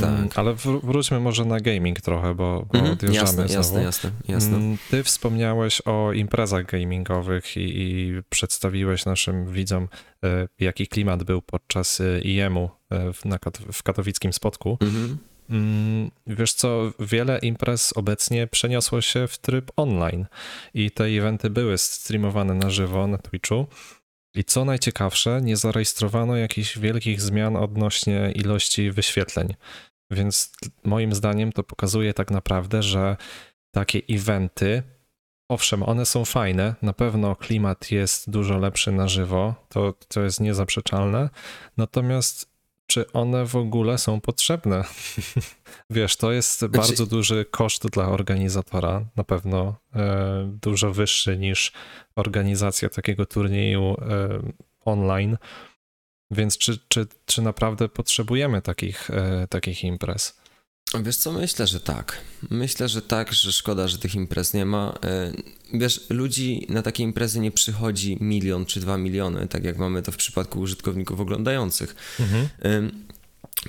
[0.00, 0.04] Tak.
[0.04, 3.52] Mm, Ale wr- wróćmy może na gaming trochę, bo, bo Mhm, odjeżdżamy jasne, znowu.
[3.54, 4.56] jasne, jasne, jasne.
[4.56, 9.88] Mm, Ty wspomniałeś o imprezach gamingowych i, i przedstawiłeś naszym widzom,
[10.24, 13.38] e, jaki klimat był podczas e, IEM-u e, w, na,
[13.72, 14.78] w katowickim spotku.
[14.80, 15.18] Mhm.
[15.50, 20.26] Mm, Wiesz co, wiele imprez obecnie przeniosło się w tryb online
[20.74, 23.66] i te eventy były streamowane na żywo na Twitchu.
[24.34, 29.54] I co najciekawsze, nie zarejestrowano jakichś wielkich zmian odnośnie ilości wyświetleń.
[30.10, 30.52] Więc
[30.84, 33.16] moim zdaniem to pokazuje tak naprawdę, że
[33.70, 34.82] takie eventy,
[35.50, 40.40] owszem, one są fajne, na pewno klimat jest dużo lepszy na żywo, to, to jest
[40.40, 41.30] niezaprzeczalne,
[41.76, 42.51] natomiast
[42.92, 44.84] czy one w ogóle są potrzebne?
[45.90, 51.72] Wiesz, to jest bardzo duży koszt dla organizatora, na pewno e, dużo wyższy niż
[52.16, 53.96] organizacja takiego turnieju e,
[54.84, 55.36] online.
[56.30, 60.41] Więc czy, czy, czy naprawdę potrzebujemy takich, e, takich imprez?
[61.00, 62.18] Wiesz co, myślę, że tak.
[62.50, 64.98] Myślę, że tak, że szkoda, że tych imprez nie ma.
[65.04, 65.32] E,
[65.74, 70.12] Wiesz, ludzi na takie imprezy nie przychodzi milion czy dwa miliony, tak jak mamy to
[70.12, 71.94] w przypadku użytkowników oglądających.
[72.20, 72.48] Mhm.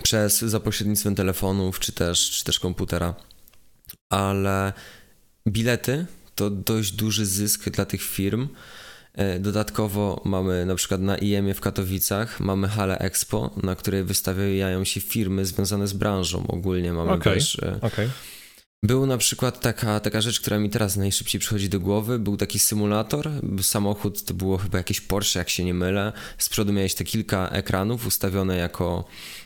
[0.03, 3.15] Przez za pośrednictwem telefonów czy też, czy też komputera.
[4.09, 4.73] Ale
[5.47, 6.05] bilety
[6.35, 8.47] to dość duży zysk dla tych firm.
[9.13, 14.83] E, Dodatkowo mamy na przykład na IEM w Katowicach mamy halę Expo, na której wystawiają
[14.83, 16.47] się firmy związane z branżą.
[16.47, 17.33] Ogólnie mamy Okej.
[17.33, 18.09] też e, Okej.
[18.83, 22.19] Był na przykład taka, taka rzecz, która mi teraz najszybciej przychodzi do głowy.
[22.19, 23.29] Był taki symulator.
[23.61, 26.13] Samochód to było chyba jakieś Porsche, jak się nie mylę.
[26.37, 29.05] Z przodu miałeś te kilka ekranów ustawione jako,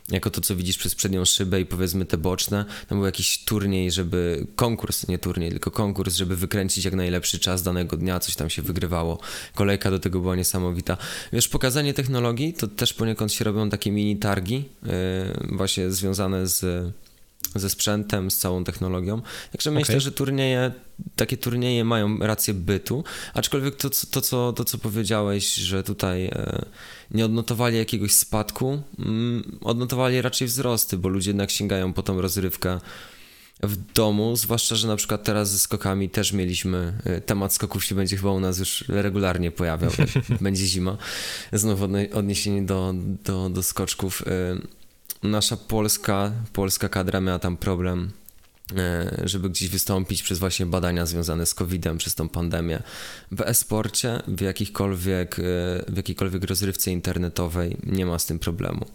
[0.09, 2.65] jako to, co widzisz przez przednią szybę i powiedzmy te boczne.
[2.87, 4.47] Tam był jakiś turniej, żeby.
[4.55, 8.19] Konkurs, nie turniej, tylko konkurs, żeby wykręcić jak najlepszy czas danego dnia.
[8.19, 9.19] Coś tam się wygrywało.
[9.55, 10.97] Kolejka do tego była niesamowita.
[11.33, 14.91] Wiesz, pokazanie technologii to też poniekąd się robią takie mini targi, yy,
[15.57, 16.93] właśnie związane z
[17.55, 19.21] ze sprzętem, z całą technologią.
[19.51, 20.01] Także myślę, Okej.
[20.01, 20.71] że turnieje,
[21.15, 26.25] takie turnieje mają rację bytu, aczkolwiek to, co- to, co, to co powiedziałeś, że tutaj
[26.25, 26.65] e,
[27.11, 32.79] nie odnotowali jakiegoś spadku, mm, odnotowali raczej wzrosty, bo ludzie jednak sięgają po tą rozrywkę
[33.63, 37.95] w domu, zwłaszcza, że na przykład teraz ze skokami też mieliśmy, e, temat skoków się
[37.95, 39.91] będzie chyba u nas już regularnie pojawiał,
[40.41, 40.97] będzie zima.
[41.53, 42.93] Znowu odniesienie do,
[43.23, 44.23] do, do skoczków.
[45.23, 48.11] Nasza polska, polska kadra miała tam problem,
[48.77, 52.83] e, żeby gdzieś wystąpić przez właśnie badania związane z COVID-em, przez tą pandemię.
[53.31, 55.43] W e-sporcie, w jakichkolwiek, e,
[55.87, 58.85] w jakiejkolwiek rozrywce internetowej nie ma z tym problemu.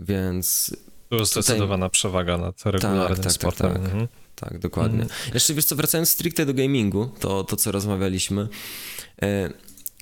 [0.00, 0.76] Więc
[1.08, 3.72] To Tutaj- zdecydowana przewaga nad regularnym tak, tak, sportem.
[3.72, 3.82] tak.
[3.82, 4.08] Mhm.
[4.34, 5.02] tak, dokładnie.
[5.02, 5.08] Mm.
[5.34, 8.48] Jeszcze wiesz co, wracając stricte do gamingu, to, to co rozmawialiśmy,
[9.22, 9.50] e,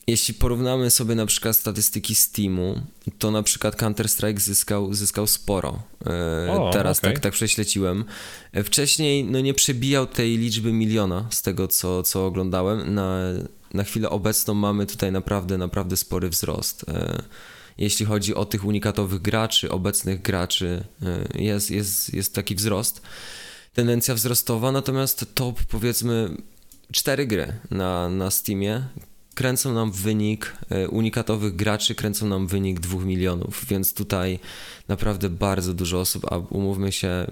[0.07, 2.81] jeśli porównamy sobie na przykład statystyki Steamu,
[3.19, 5.83] to na przykład Counter-Strike zyskał, zyskał sporo.
[6.07, 7.13] E, o, Teraz okay.
[7.13, 8.05] tak, tak prześleciłem.
[8.53, 12.95] E, wcześniej no nie przebijał tej liczby miliona z tego, co, co oglądałem.
[12.95, 13.19] Na,
[13.75, 16.85] na chwilę obecną mamy tutaj naprawdę, naprawdę spory wzrost.
[16.89, 17.23] E,
[17.79, 20.85] jeśli chodzi o tych unikatowych graczy, obecnych graczy,
[21.35, 23.03] jest, jest, jest taki wzrost,
[23.75, 26.37] tendencja wzrostowa, natomiast top powiedzmy
[26.93, 28.83] cztery gry na, na Steamie,
[29.41, 34.39] kręcą nam wynik e, unikatowych graczy, kręcą nam wynik 2 milionów, więc tutaj
[34.89, 37.31] naprawdę bardzo dużo osób, a umówmy się,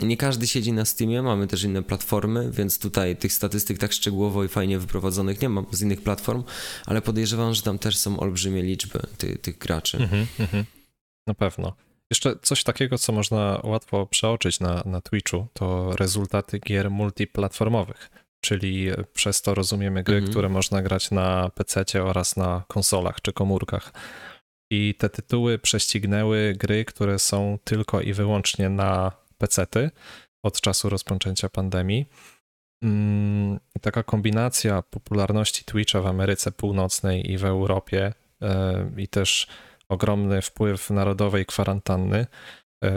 [0.00, 4.44] nie każdy siedzi na Steamie, mamy też inne platformy, więc tutaj tych statystyk tak szczegółowo
[4.44, 6.42] i fajnie wyprowadzonych nie mam z innych platform,
[6.86, 9.98] ale podejrzewam, że tam też są olbrzymie liczby ty, tych graczy.
[9.98, 10.64] Mhm, mhm.
[11.26, 11.72] Na pewno.
[12.10, 18.90] Jeszcze coś takiego, co można łatwo przeoczyć na, na Twitchu, to rezultaty gier multiplatformowych czyli
[19.12, 20.32] przez to rozumiemy gry, mhm.
[20.32, 23.92] które można grać na PC oraz na konsolach czy komórkach.
[24.70, 29.90] I te tytuły prześcignęły gry, które są tylko i wyłącznie na PC-ty
[30.42, 32.06] od czasu rozpoczęcia pandemii.
[32.82, 38.12] Mm, taka kombinacja popularności Twitcha w Ameryce Północnej i w Europie
[38.42, 39.46] e, i też
[39.88, 42.26] ogromny wpływ narodowej kwarantanny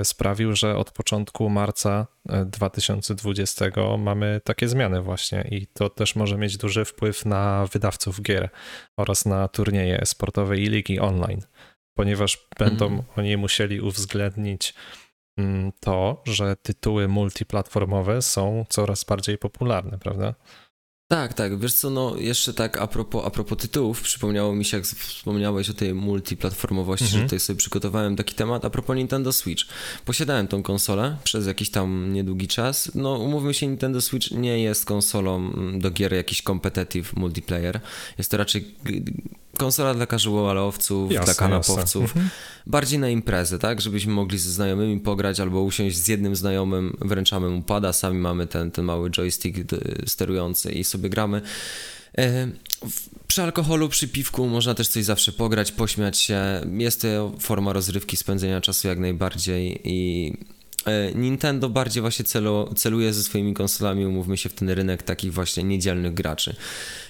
[0.04, 2.08] sprawił, że od początku marca
[2.46, 8.22] 2020 e, mamy takie zmiany właśnie i to też może mieć duży wpływ na wydawców
[8.22, 8.50] gier
[8.98, 11.42] oraz na turnieje sportowe i ligi online,
[11.94, 13.04] ponieważ będą mm.
[13.18, 14.74] oni musieli uwzględnić
[15.38, 20.36] mm, to, że tytuły multiplatformowe są coraz bardziej popularne, prawda?
[21.12, 21.60] Tak, tak.
[21.60, 25.70] Wiesz co, no jeszcze tak a propos, a propos tytułów, przypomniało mi się, jak wspomniałeś
[25.70, 27.22] o tej multiplatformowości, mhm.
[27.22, 28.66] że tutaj sobie przygotowałem taki temat.
[28.66, 29.64] A propos Nintendo Switch.
[30.06, 32.92] Posiadałem tą konsolę przez jakiś tam niedługi czas.
[32.96, 37.80] No umówmy się, Nintendo Switch nie jest konsolą mm, do gier jakiś competitive multiplayer.
[38.18, 38.76] Jest to raczej
[39.58, 42.30] konsola dla casualowców, jasne, dla kanapowców, mhm.
[42.68, 47.50] bardziej na imprezę, tak, żebyśmy mogli ze znajomymi pograć albo usiąść z jednym znajomym, wręczamy
[47.50, 49.58] mu pada, sami mamy ten, ten mały joystick
[50.06, 51.42] sterujący i sobie gramy.
[52.18, 52.48] E,
[53.28, 56.42] przy alkoholu, przy piwku można też coś zawsze pograć, pośmiać się.
[56.78, 60.34] Jest to forma rozrywki, spędzenia czasu jak najbardziej i
[61.16, 65.64] Nintendo bardziej właśnie celu, celuje ze swoimi konsolami, umówmy się, w ten rynek takich właśnie
[65.64, 66.56] niedzielnych graczy.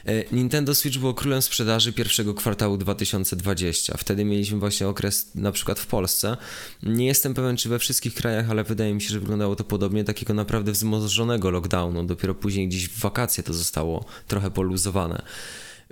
[0.05, 3.97] E, Nintendo Switch było królem sprzedaży pierwszego kwartału 2020.
[3.97, 6.37] Wtedy mieliśmy właśnie okres na przykład w Polsce.
[6.83, 10.03] Nie jestem pewien, czy we wszystkich krajach, ale wydaje mi się, że wyglądało to podobnie,
[10.03, 12.03] takiego naprawdę wzmożonego lockdownu.
[12.03, 15.21] Dopiero później gdzieś w wakacje to zostało trochę poluzowane.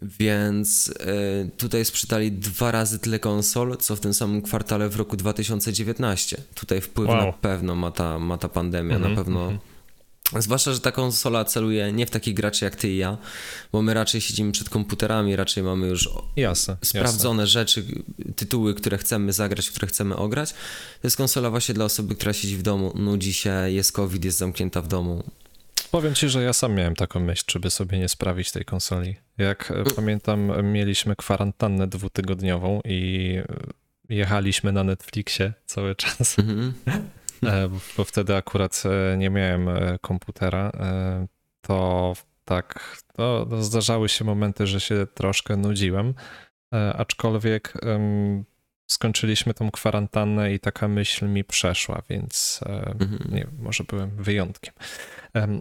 [0.01, 5.17] Więc y, tutaj sprzedali dwa razy tyle konsol, co w tym samym kwartale w roku
[5.17, 6.41] 2019.
[6.55, 7.25] Tutaj wpływ wow.
[7.25, 9.45] na pewno ma ta, ma ta pandemia, mm -hmm, na mhm, pewno.
[9.45, 9.77] Mm -hmm.
[10.35, 13.17] Zwłaszcza, że ta konsola celuje nie w takich graczy jak ty i ja,
[13.71, 17.47] bo my raczej siedzimy przed komputerami, raczej mamy już jasne, sprawdzone jasne.
[17.47, 17.85] rzeczy,
[18.35, 20.51] tytuły, które chcemy zagrać, które chcemy ograć.
[21.01, 24.37] To jest konsola właśnie dla osoby, która siedzi w domu, nudzi się, jest COVID, jest
[24.37, 25.23] zamknięta w domu.
[25.91, 29.26] Powiem ci, że ja sam miałem taką myśl, żeby sobie nie sprawić tej konsoli.
[29.38, 37.69] Jak e, pamiętam, mieliśmy kwarantannę dwutygodniową i e, jechaliśmy na Netflixie cały czas, mm -hmm.
[37.97, 38.83] bo wtedy akurat
[39.17, 39.69] nie miałem
[40.01, 40.71] komputera.
[41.61, 42.13] To
[42.45, 46.13] tak, to zdarzały się momenty, że się troszkę nudziłem,
[46.97, 47.73] aczkolwiek
[48.88, 52.59] skończyliśmy tą kwarantannę i taka myśl mi przeszła, więc
[52.99, 53.19] mhm.
[53.31, 54.73] nie może byłem wyjątkiem.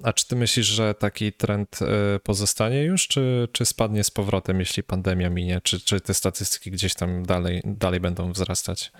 [0.02, 4.60] A czy ty myślisz, że taki trend e, pozostanie już, czy, czy spadnie z powrotem,
[4.60, 5.60] jeśli pandemia minie?
[5.60, 8.92] Czy, czy te statystyki gdzieś tam dalej, dalej będą wzrastać?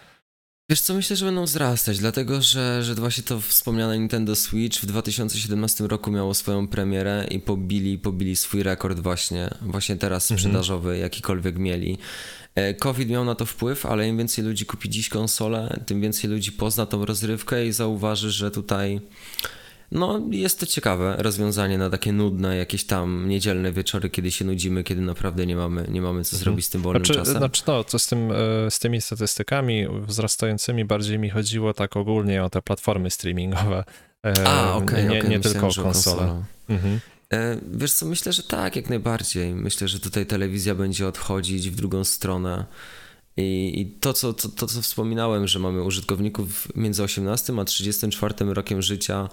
[0.71, 4.87] Wiesz co, myślę, że będą wzrastać, dlatego że, że właśnie to wspomniane Nintendo Switch w
[4.87, 10.39] 2017 roku miało swoją premierę i pobili, pobili swój rekord właśnie, właśnie teraz mhm.
[10.39, 11.03] sprzedażowy, mhm.
[11.03, 11.99] jakikolwiek mieli.
[12.55, 16.31] E, COVID miał na to wpływ, ale im więcej ludzi kupi dziś konsolę, tym więcej
[16.31, 19.01] ludzi pozna tą rozrywkę i zauważy, że tutaj
[19.93, 24.85] no, jest to ciekawe rozwiązanie na takie nudne, jakieś tam niedzielne wieczory, kiedy się nudzimy,
[24.85, 26.45] kiedy naprawdę nie mamy, nie mamy co mhm.
[26.45, 27.37] zrobić z tym wolnym znaczy, czasem.
[27.37, 32.45] Znaczy, no, co z, tym, e, z tymi statystykami wzrastającymi bardziej mi chodziło tak ogólnie
[32.45, 33.85] o te platformy streamingowe.
[34.27, 35.31] E, A, okej, okay, nie, okay.
[35.31, 36.43] nie tylko o konsole.
[36.69, 37.01] Mhm.
[37.33, 39.55] E, wiesz co, myślę, że tak, jak najbardziej.
[39.55, 42.65] Myślę, że tutaj telewizja będzie odchodzić w drugą stronę.
[43.37, 48.35] I, I, to, co, to, to, co wspominałem, że mamy użytkowników między 18 a 34
[48.41, 49.29] rokiem życia,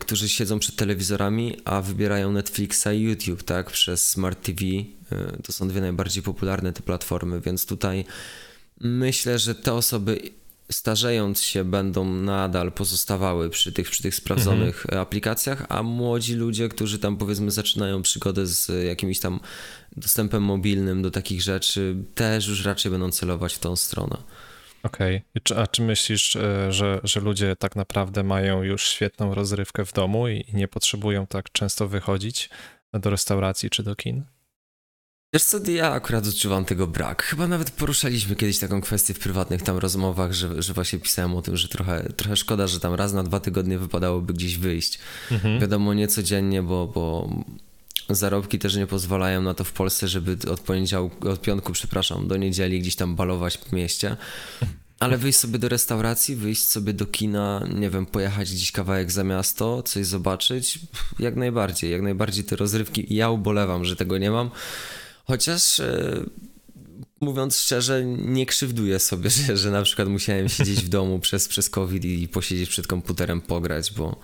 [0.00, 4.64] którzy siedzą przed telewizorami, a wybierają Netflixa i YouTube, tak, przez Smart TV.
[5.12, 8.04] E, to są dwie najbardziej popularne te platformy, więc tutaj
[8.80, 10.20] myślę, że te osoby
[10.72, 15.02] starzejąc się będą nadal pozostawały przy tych, przy tych sprawdzonych mhm.
[15.02, 19.40] aplikacjach, a młodzi ludzie, którzy tam powiedzmy zaczynają przygodę z jakimś tam
[19.96, 24.16] dostępem mobilnym do takich rzeczy, też już raczej będą celować w tą stronę.
[24.82, 25.22] Okej.
[25.36, 25.62] Okay.
[25.62, 30.28] A czy myślisz, e, że, że ludzie tak naprawdę mają już świetną rozrywkę w domu
[30.28, 32.50] i nie potrzebują tak często wychodzić
[32.92, 34.24] do restauracji czy do kin?
[35.34, 37.22] Wiesz co, ja akurat odczuwam tego brak.
[37.22, 41.42] Chyba nawet poruszaliśmy kiedyś taką kwestię w prywatnych tam rozmowach, że, że właśnie pisałem o
[41.42, 44.98] tym, że trochę, trochę szkoda, że tam raz na dwa tygodnie wypadałoby gdzieś wyjść.
[45.30, 45.60] Mhm.
[45.60, 47.30] Wiadomo, nie codziennie, bo, bo
[48.14, 52.36] zarobki też nie pozwalają na to w Polsce, żeby od poniedziałku, od piątku, przepraszam, do
[52.36, 54.16] niedzieli gdzieś tam balować w mieście.
[54.98, 59.24] Ale wyjść sobie do restauracji, wyjść sobie do kina, nie wiem, pojechać gdzieś kawałek za
[59.24, 60.78] miasto, coś zobaczyć,
[61.18, 63.14] jak najbardziej, jak najbardziej te rozrywki.
[63.14, 64.50] Ja ubolewam, że tego nie mam,
[65.24, 66.24] chociaż e,
[67.20, 71.70] mówiąc szczerze, nie krzywduję sobie, że, że na przykład musiałem siedzieć w domu przez, przez
[71.70, 74.20] COVID i posiedzieć przed komputerem, pograć, bo...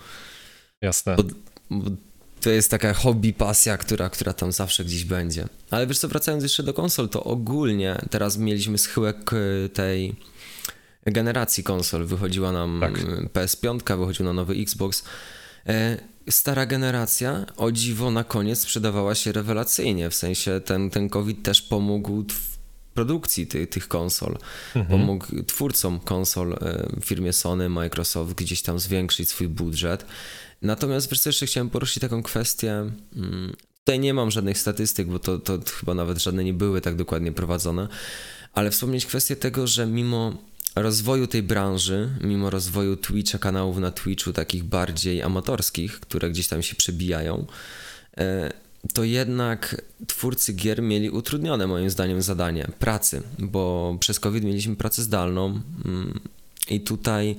[0.83, 1.17] Jasne.
[1.17, 1.23] Bo,
[1.71, 1.91] bo
[2.41, 5.49] to jest taka hobby, pasja, która, która tam zawsze gdzieś będzie.
[5.71, 10.17] Ale wiesz co, wracając jeszcze do konsol, to ogólnie teraz mieliśmy schyłek e, tej
[11.07, 12.07] generacji konsol.
[12.07, 12.95] Wychodziła nam tak.
[13.33, 15.05] PS5, wychodził na nowy Xbox.
[15.67, 15.97] E,
[16.31, 20.11] stara generacja, o dziwo, na koniec sprzedawała się rewelacyjnie.
[20.11, 22.57] W sensie ten, ten COVID też pomógł w
[22.95, 24.39] produkcji ty, tych konsol.
[24.75, 25.01] Mhm.
[25.01, 30.07] Pomógł twórcom konsol, e, firmie Sony, Microsoft, gdzieś tam zwiększyć swój budżet.
[30.63, 32.73] Natomiast wiesz co, jeszcze chciałem poruszyć taką kwestię.
[33.17, 36.97] Mm, tutaj nie mam żadnych statystyk, bo to, to chyba nawet żadne nie były tak
[36.97, 37.89] dokładnie prowadzone,
[38.53, 40.37] ale wspomnieć kwestię tego, że mimo
[40.77, 46.63] rozwoju tej branży, mimo rozwoju Twitcha, kanałów na Twitchu takich bardziej amatorskich, które gdzieś tam
[46.63, 47.47] się przebijają,
[48.19, 48.53] e,
[48.95, 55.03] to jednak twórcy gier mieli utrudnione moim zdaniem zadanie pracy, bo przez COVID mieliśmy pracę
[55.03, 56.21] zdalną mm,
[56.69, 57.37] i tutaj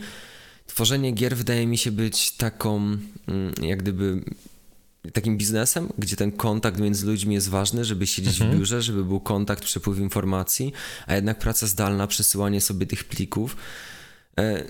[0.68, 2.97] tworzenie gier wydaje mi się być taką,
[3.28, 4.24] mm, jak gdyby
[5.13, 8.51] takim biznesem, gdzie ten kontakt między ludźmi jest ważny, żeby siedzieć mhm.
[8.51, 10.74] w biurze, żeby był kontakt, przepływ informacji,
[11.07, 13.57] a jednak praca zdalna, przesyłanie sobie tych plików.
[14.39, 14.63] E,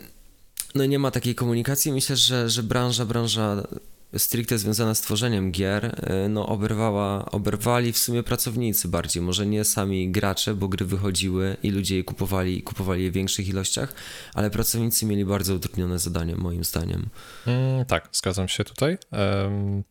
[0.75, 1.91] no nie ma takiej komunikacji.
[1.91, 3.67] Myślę, że, że branża, branża
[4.17, 9.63] stricte związana z tworzeniem gier, e, no oberwała, oberwali w sumie pracownicy bardziej, może nie
[9.63, 13.93] sami gracze, bo gry wychodziły i ludzie je kupowali i kupowali je w większych ilościach,
[14.33, 17.09] ale pracownicy mieli bardzo utrudnione zadanie, moim zdaniem.
[17.47, 18.97] Mm, tak, zgadzam się tutaj.
[19.11, 19.83] Um,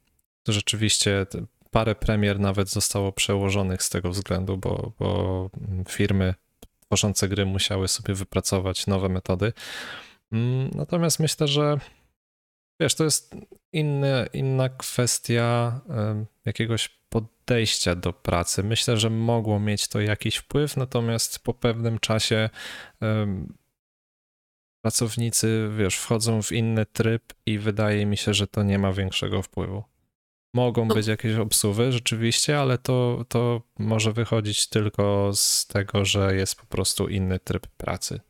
[0.49, 1.27] rzeczywiście
[1.71, 5.51] parę premier nawet zostało przełożonych z tego względu, bo, bo
[5.89, 6.35] firmy
[6.87, 9.53] tworzące gry musiały sobie wypracować nowe metody.
[10.33, 11.79] Mm, natomiast myślę, że
[12.81, 13.35] wiesz, to jest
[13.72, 15.81] inny, inna kwestia
[16.45, 18.62] jakiegoś podejścia do pracy.
[18.62, 22.51] Myślę, że mogło mieć to jakiś wpływ, natomiast po pewnym czasie
[24.85, 29.43] pracownicy, wiesz, wchodzą w inny tryb i wydaje mi się, że to nie ma większego
[29.43, 29.85] wpływu.
[30.55, 30.95] Mogą no.
[30.95, 36.66] być jakieś obsuwy rzeczywiście, ale to, to może wychodzić tylko z tego, że jest po
[36.66, 38.20] prostu inny tryb pracy.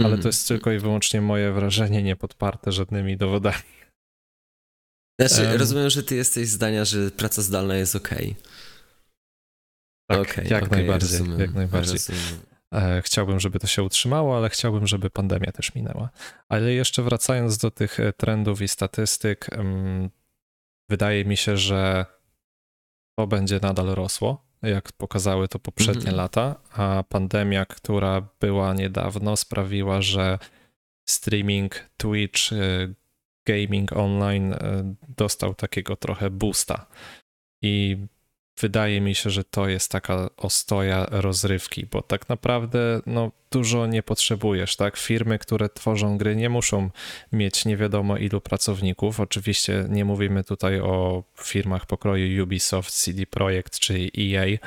[0.00, 0.22] Ale mm.
[0.22, 3.76] to jest tylko i wyłącznie moje wrażenie, nie podparte żadnymi dowodami.
[5.20, 8.08] Znaczy, um, rozumiem, że ty jesteś zdania, że praca zdalna jest ok.
[10.10, 11.98] Tak, okay, jak, okay, najbardziej, rozumiem, jak najbardziej.
[12.74, 16.10] E, chciałbym, żeby to się utrzymało, ale chciałbym, żeby pandemia też minęła.
[16.48, 19.50] Ale jeszcze wracając do tych e, trendów i statystyk,
[20.90, 22.06] wydaje mi się, że
[23.18, 26.16] to będzie nadal rosło, jak pokazały to poprzednie -hmm.
[26.16, 30.38] lata, a pandemia, która była niedawno, sprawiła, że
[31.08, 32.94] streaming, Twitch, y,
[33.46, 34.58] gaming online y,
[35.08, 36.86] dostał takiego trochę boosta.
[37.62, 37.96] I
[38.60, 44.02] wydaje mi się, że to jest taka ostoja rozrywki, bo tak naprawdę no, dużo nie
[44.02, 44.96] potrzebujesz, tak?
[44.96, 46.90] Firmy, które tworzą gry nie muszą
[47.32, 49.20] mieć nie wiadomo ilu pracowników.
[49.20, 54.58] Oczywiście nie mówimy tutaj o firmach pokroju Ubisoft, CD Projekt czy EA,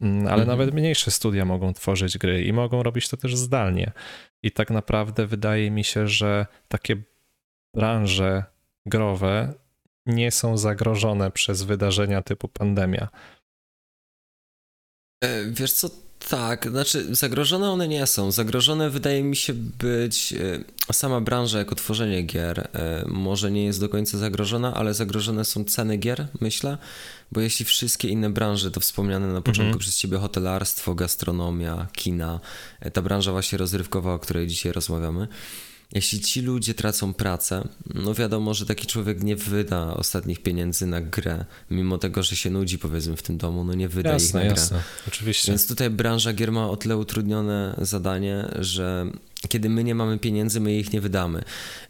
[0.00, 0.48] mm, ale mhm.
[0.48, 3.92] nawet mniejsze studia mogą tworzyć gry i mogą robić to też zdalnie.
[4.42, 6.96] I tak naprawdę wydaje mi się, że takie
[7.74, 8.44] branże
[8.86, 9.54] growe
[10.06, 13.08] nie są zagrożone przez wydarzenia typu pandemia.
[15.24, 15.90] E, wiesz co,
[16.28, 18.30] tak, znaczy zagrożone one nie są.
[18.30, 22.68] Zagrożone wydaje mi się być e, sama branża jako tworzenie gier.
[22.72, 26.78] E, może nie jest do końca zagrożona, ale zagrożone są ceny gier, myślę,
[27.32, 29.78] bo jeśli wszystkie inne branże, to wspomniane na początku mhm.
[29.78, 32.40] przez ciebie hotelarstwo, gastronomia, kina,
[32.92, 35.28] ta branża właśnie rozrywkowa, o której dzisiaj rozmawiamy,
[35.92, 41.00] jeśli ci ludzie tracą pracę, no wiadomo, że taki człowiek nie wyda ostatnich pieniędzy na
[41.00, 44.34] grę, mimo tego, że się nudzi powiedzmy w tym domu, no nie wyda jasne, ich
[44.34, 44.76] na jasne.
[44.76, 44.86] grę.
[45.08, 45.52] Oczywiście.
[45.52, 49.06] Więc tutaj branża gier ma o tyle utrudnione zadanie, że
[49.54, 51.38] kiedy my nie mamy pieniędzy, my ich nie wydamy.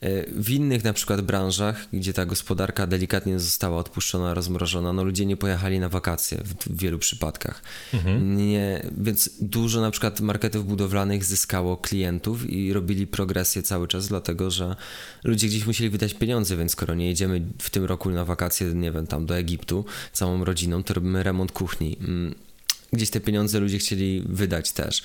[0.01, 5.27] E, w innych na przykład branżach, gdzie ta gospodarka delikatnie została odpuszczona, rozmrożona, no ludzie
[5.27, 7.63] nie pojechali na wakacje w, wielu przypadkach.
[7.95, 8.37] Mhm.
[8.37, 14.51] Nie, więc dużo na przykład marketów budowlanych zyskało klientów i robili progresję cały czas, dlatego
[14.51, 14.77] że
[15.25, 18.93] ludzie gdzieś musieli wydać pieniądze, więc skoro nie jedziemy w tym roku na wakacje, nie
[18.93, 22.35] wiem, tam do Egiptu całą rodziną, to robimy remont kuchni mm,
[22.95, 25.03] gdzieś te pieniądze ludzie chcieli wydać też.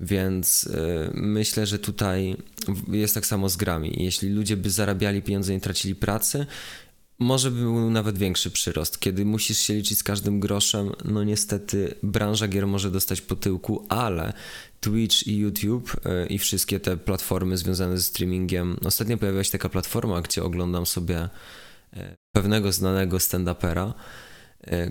[0.00, 2.36] Więc y, myślę, że tutaj
[2.88, 3.96] jest tak samo z grami.
[3.96, 6.46] Jeśli ludzie by zarabiali pieniądze i nie tracili pracy,
[7.20, 9.00] może by był nawet większy przyrost.
[9.00, 13.86] Kiedy musisz się liczyć z każdym groszem, no niestety branża gier może dostać po tyłku,
[13.88, 14.32] ale
[14.80, 18.76] Twitch i YouTube y, i wszystkie te platformy związane ze streamingiem.
[18.84, 21.28] Ostatnio pojawiła się taka platforma, gdzie oglądam sobie
[21.96, 21.98] y,
[22.32, 23.92] pewnego znanego stand-upera,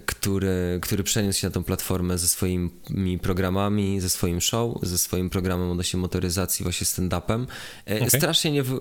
[0.05, 5.29] który, który przeniósł się na tą platformę ze swoimi programami, ze swoim show, ze swoim
[5.29, 7.45] programem odnośnie motoryzacji, właśnie stand-upem.
[7.89, 8.09] E, okay.
[8.09, 8.63] Strasznie nie...
[8.63, 8.73] W...
[8.73, 8.79] E,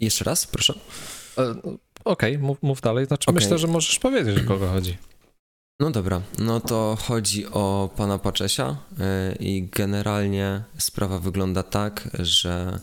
[0.00, 0.74] jeszcze raz, proszę.
[2.04, 3.06] Okej, okay, mów, mów, dalej.
[3.06, 3.42] Znaczy, okay.
[3.42, 4.96] myślę, że możesz powiedzieć, o kogo chodzi.
[5.80, 8.76] No dobra, no to chodzi o pana Paczesia
[9.40, 12.78] i generalnie sprawa wygląda tak, że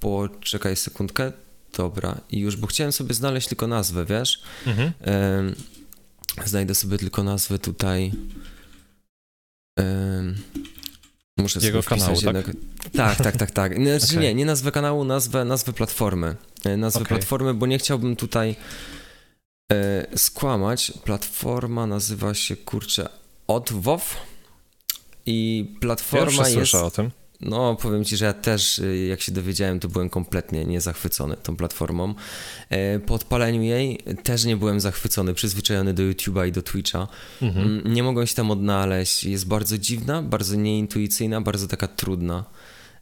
[0.00, 1.32] poczekaj sekundkę,
[1.76, 4.42] dobra, i już, bo chciałem sobie znaleźć tylko nazwę, wiesz?
[4.66, 4.92] Mhm.
[6.44, 8.12] Znajdę sobie tylko nazwę tutaj.
[11.38, 12.24] muszę Jego sobie kanału, tak?
[12.24, 12.46] Jednak...
[12.92, 13.16] tak?
[13.16, 14.22] Tak, tak, tak, Znaczy, okay.
[14.22, 16.36] Nie, nie nazwę kanału, nazwę, nazwę platformy.
[16.64, 17.18] E, nazwę okay.
[17.18, 18.56] platformy, bo nie chciałbym tutaj
[19.72, 20.92] e, skłamać.
[21.04, 23.08] Platforma nazywa się, kurczę,
[23.46, 24.16] Odwow
[25.26, 26.54] i platforma Pierwsze jest...
[26.54, 27.10] słyszę o tym.
[27.40, 31.56] No, powiem ci, że ja też, y, jak się dowiedziałem, to byłem kompletnie niezachwycony tą
[31.56, 32.14] platformą.
[32.70, 37.08] E, po odpaleniu jej też nie byłem zachwycony, przyzwyczajony do YouTube'a i do Twitcha.
[37.42, 37.66] Mhm.
[37.66, 39.24] Mm, nie mogłem się tam odnaleźć.
[39.24, 42.44] Jest bardzo dziwna, bardzo nieintuicyjna, bardzo taka trudna.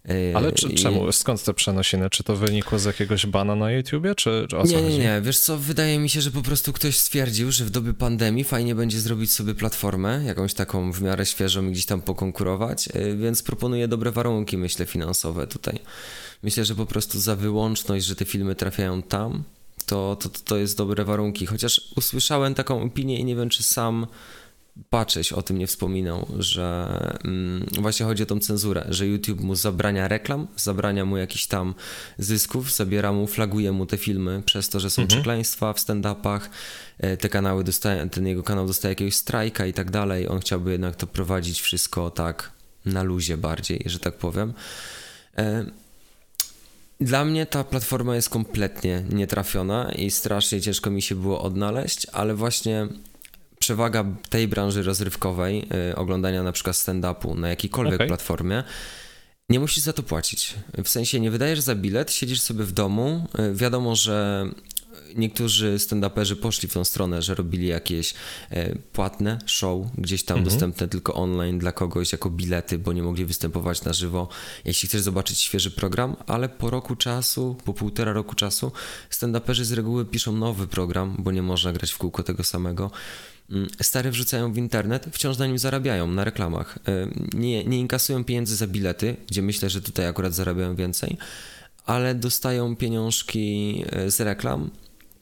[0.09, 0.75] Yy, Ale czy, I...
[0.75, 1.13] czemu?
[1.13, 2.11] Skąd te przenosiny?
[2.11, 5.21] Czy to wynikło z jakiegoś bana na YouTubie, czy, czy o co Nie, nie, nie.
[5.23, 8.75] Wiesz co, wydaje mi się, że po prostu ktoś stwierdził, że w dobie pandemii fajnie
[8.75, 13.43] będzie zrobić sobie platformę, jakąś taką w miarę świeżą i gdzieś tam pokonkurować, yy, więc
[13.43, 15.79] proponuje dobre warunki, myślę, finansowe tutaj.
[16.43, 19.45] Myślę, że po prostu za wyłączność, że te filmy trafiają tam,
[19.87, 21.47] to, to, to jest dobre warunki.
[21.47, 24.07] Chociaż usłyszałem taką opinię i nie wiem, czy sam
[24.91, 29.55] Patrzyś o tym nie wspominał, że mm, właśnie chodzi o tą cenzurę, że YouTube mu
[29.55, 31.75] zabrania reklam, zabrania mu jakichś tam
[32.19, 35.09] zysków, zabiera mu, flaguje mu te filmy przez to, że są mhm.
[35.09, 36.41] przekleństwa w stand-upach,
[36.99, 40.29] e, te kanały dostaje, ten jego kanał dostaje jakiegoś strajka i tak dalej.
[40.29, 42.51] On chciałby jednak to prowadzić wszystko tak
[42.85, 44.55] na luzie bardziej, że tak powiem.
[45.39, 45.65] E,
[47.01, 52.35] dla mnie ta platforma jest kompletnie nietrafiona i strasznie ciężko mi się było odnaleźć, ale
[52.35, 52.89] właśnie
[53.59, 58.07] przewaga tej branży rozrywkowej, y, oglądania na przykład stand-upu na jakiejkolwiek okay.
[58.07, 58.65] platformie,
[59.49, 60.55] nie musisz za to płacić.
[60.85, 63.29] W sensie nie wydajesz za bilet, siedzisz sobie w domu.
[63.39, 64.47] Y, wiadomo, że
[65.15, 68.15] niektórzy stand-uperzy poszli w tą stronę, że robili jakieś
[68.53, 70.51] y, płatne show, gdzieś tam mhm.
[70.51, 74.29] dostępne tylko online dla kogoś jako bilety, bo nie mogli występować na żywo.
[74.65, 78.73] Jeśli chcesz zobaczyć świeży program, ale po roku czasu, po półtora roku czasu,
[79.11, 82.91] stand-uperzy z reguły piszą nowy program, bo nie można grać w kółko tego samego.
[83.51, 86.79] Mm, stare wrzucają w internet, wciąż na nim zarabiają, na reklamach.
[86.89, 91.17] E, nie, nie inkasują pieniędzy za bilety, gdzie myślę, że tutaj akurat zarabiają więcej,
[91.87, 94.71] ale dostają pieniążki e, z reklam.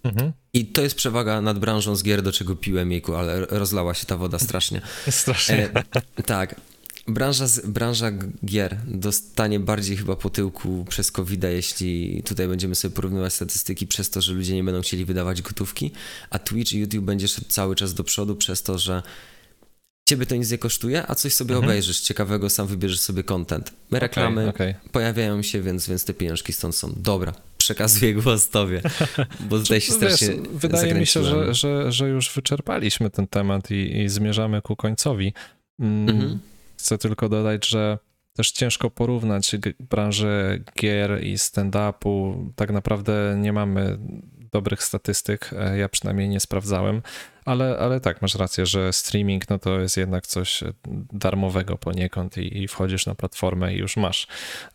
[0.05, 0.33] Mhm.
[0.53, 4.07] I to jest przewaga nad branżą z gier, do czego piłem jejku, ale rozlała się
[4.07, 4.81] ta woda strasznie.
[5.11, 5.70] strasznie.
[6.16, 6.61] E, tak.
[7.09, 8.11] Branża, branża
[8.45, 14.11] gier dostanie bardziej chyba po tyłku przez covid jeśli tutaj będziemy sobie porównywać statystyki przez
[14.11, 15.91] to, że ludzie nie będą chcieli wydawać gotówki,
[16.31, 19.03] a Twitch i YouTube będzie szedł cały czas do przodu przez to, że
[20.09, 21.71] ciebie to nic nie kosztuje, a coś sobie mhm.
[21.71, 23.73] obejrzysz ciekawego, sam wybierzesz sobie content.
[23.91, 24.91] My reklamy okay, okay.
[24.93, 26.93] pojawiają się, więc, więc te pieniążki stąd są.
[26.97, 28.83] Dobra, przekazuję głos tobie,
[29.41, 33.71] bo tutaj się strasznie Wiesz, Wydaje mi się, że, że, że już wyczerpaliśmy ten temat
[33.71, 35.33] i, i zmierzamy ku końcowi.
[35.81, 36.09] Mm.
[36.09, 36.39] Mhm.
[36.83, 37.99] Chcę tylko dodać, że
[38.33, 42.47] też ciężko porównać branżę gier i stand-upu.
[42.57, 43.99] Tak naprawdę nie mamy
[44.53, 47.03] dobrych statystyk, e, ja przynajmniej nie sprawdzałem,
[47.45, 50.64] ale, ale tak, masz rację, że streaming no to jest jednak coś
[51.12, 54.26] darmowego poniekąd i, i wchodzisz na platformę i już masz.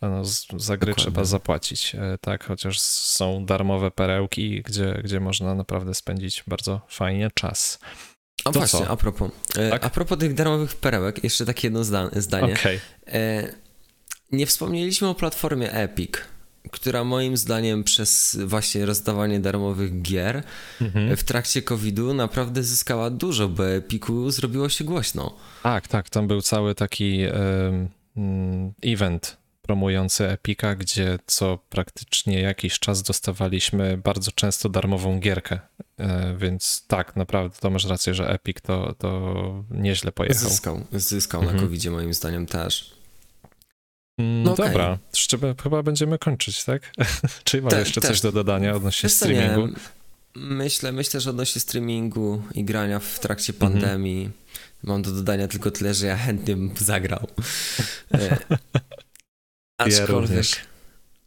[0.02, 0.24] No,
[0.56, 0.94] za gry Dokładnie.
[0.94, 7.30] trzeba zapłacić, e, tak, chociaż są darmowe perełki, gdzie, gdzie można naprawdę spędzić bardzo fajnie
[7.34, 7.78] czas.
[8.44, 8.88] A to właśnie, co?
[8.88, 9.30] a propos.
[9.56, 9.84] E, tak?
[9.84, 12.54] A propos tych darmowych perełek, jeszcze takie jedno zdanie.
[12.54, 12.80] Okay.
[13.06, 13.48] E,
[14.32, 16.10] nie wspomnieliśmy o platformie Epic,
[16.70, 20.42] która moim zdaniem przez właśnie rozdawanie darmowych gier
[20.80, 21.16] mhm.
[21.16, 25.36] w trakcie COVID-u naprawdę zyskała dużo, bo Epiku zrobiło się głośno.
[25.62, 27.20] Tak, tak, tam był cały taki
[28.16, 29.36] um, event
[29.68, 35.58] promujący Epika, gdzie co praktycznie jakiś czas dostawaliśmy bardzo często darmową gierkę.
[35.98, 40.48] E, więc tak, naprawdę to masz rację, że Epic to, to nieźle pojechał.
[40.48, 41.56] Zyskał, zyskał mhm.
[41.56, 42.94] na covid moim zdaniem też.
[44.18, 44.98] Mm, no dobra,
[45.34, 45.54] okay.
[45.62, 46.92] chyba będziemy kończyć, tak?
[47.44, 48.10] Czy masz Te, jeszcze też.
[48.10, 49.66] coś do dodania odnośnie streamingu?
[49.66, 49.74] Nie.
[50.34, 53.72] Myślę, myślę, że odnośnie streamingu i grania w trakcie mhm.
[53.72, 54.88] pandemii -hmm.
[54.88, 57.26] mam do dodania tylko tyle, że ja chętnie bym zagrał.
[59.78, 60.46] Aczkolwiek,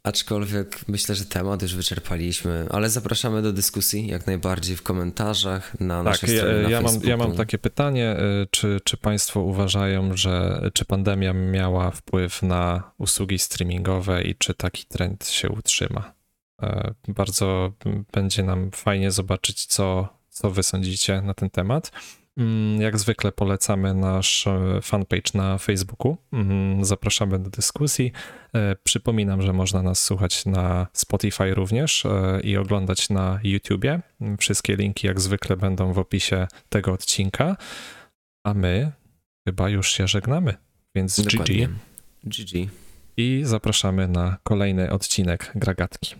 [0.03, 6.03] aczkolwiek myślę, że temat już wyczerpaliśmy, ale zapraszamy do dyskusji jak najbardziej w komentarzach na
[6.03, 9.39] tak, naszej stronie ja, na ja mam, ja mam takie pytanie, e, czy, czy państwo
[9.41, 16.13] uważają, że czy pandemia miała wpływ na usługi streamingowe i czy taki trend się utrzyma?
[16.61, 17.71] E, bardzo
[18.13, 21.91] będzie nam fajnie zobaczyć, co, co wy sądzicie na ten temat.
[22.37, 26.17] Mm, jak zwykle polecamy nasz e, fanpage na Facebooku.
[26.33, 28.11] Mm, zapraszamy do dyskusji.
[28.53, 32.03] E, przypominam, że można nas słuchać na Spotify również
[32.43, 34.01] i oglądać na YouTubie.
[34.39, 37.57] Wszystkie linki jak zwykle będą w opisie tego odcinka.
[38.43, 38.91] A my
[39.47, 40.53] chyba już się żegnamy,
[40.95, 41.67] więc Dokładnie.
[41.67, 41.73] GG.
[42.23, 42.69] GG.
[43.17, 46.15] I zapraszamy na kolejny odcinek Gragatki.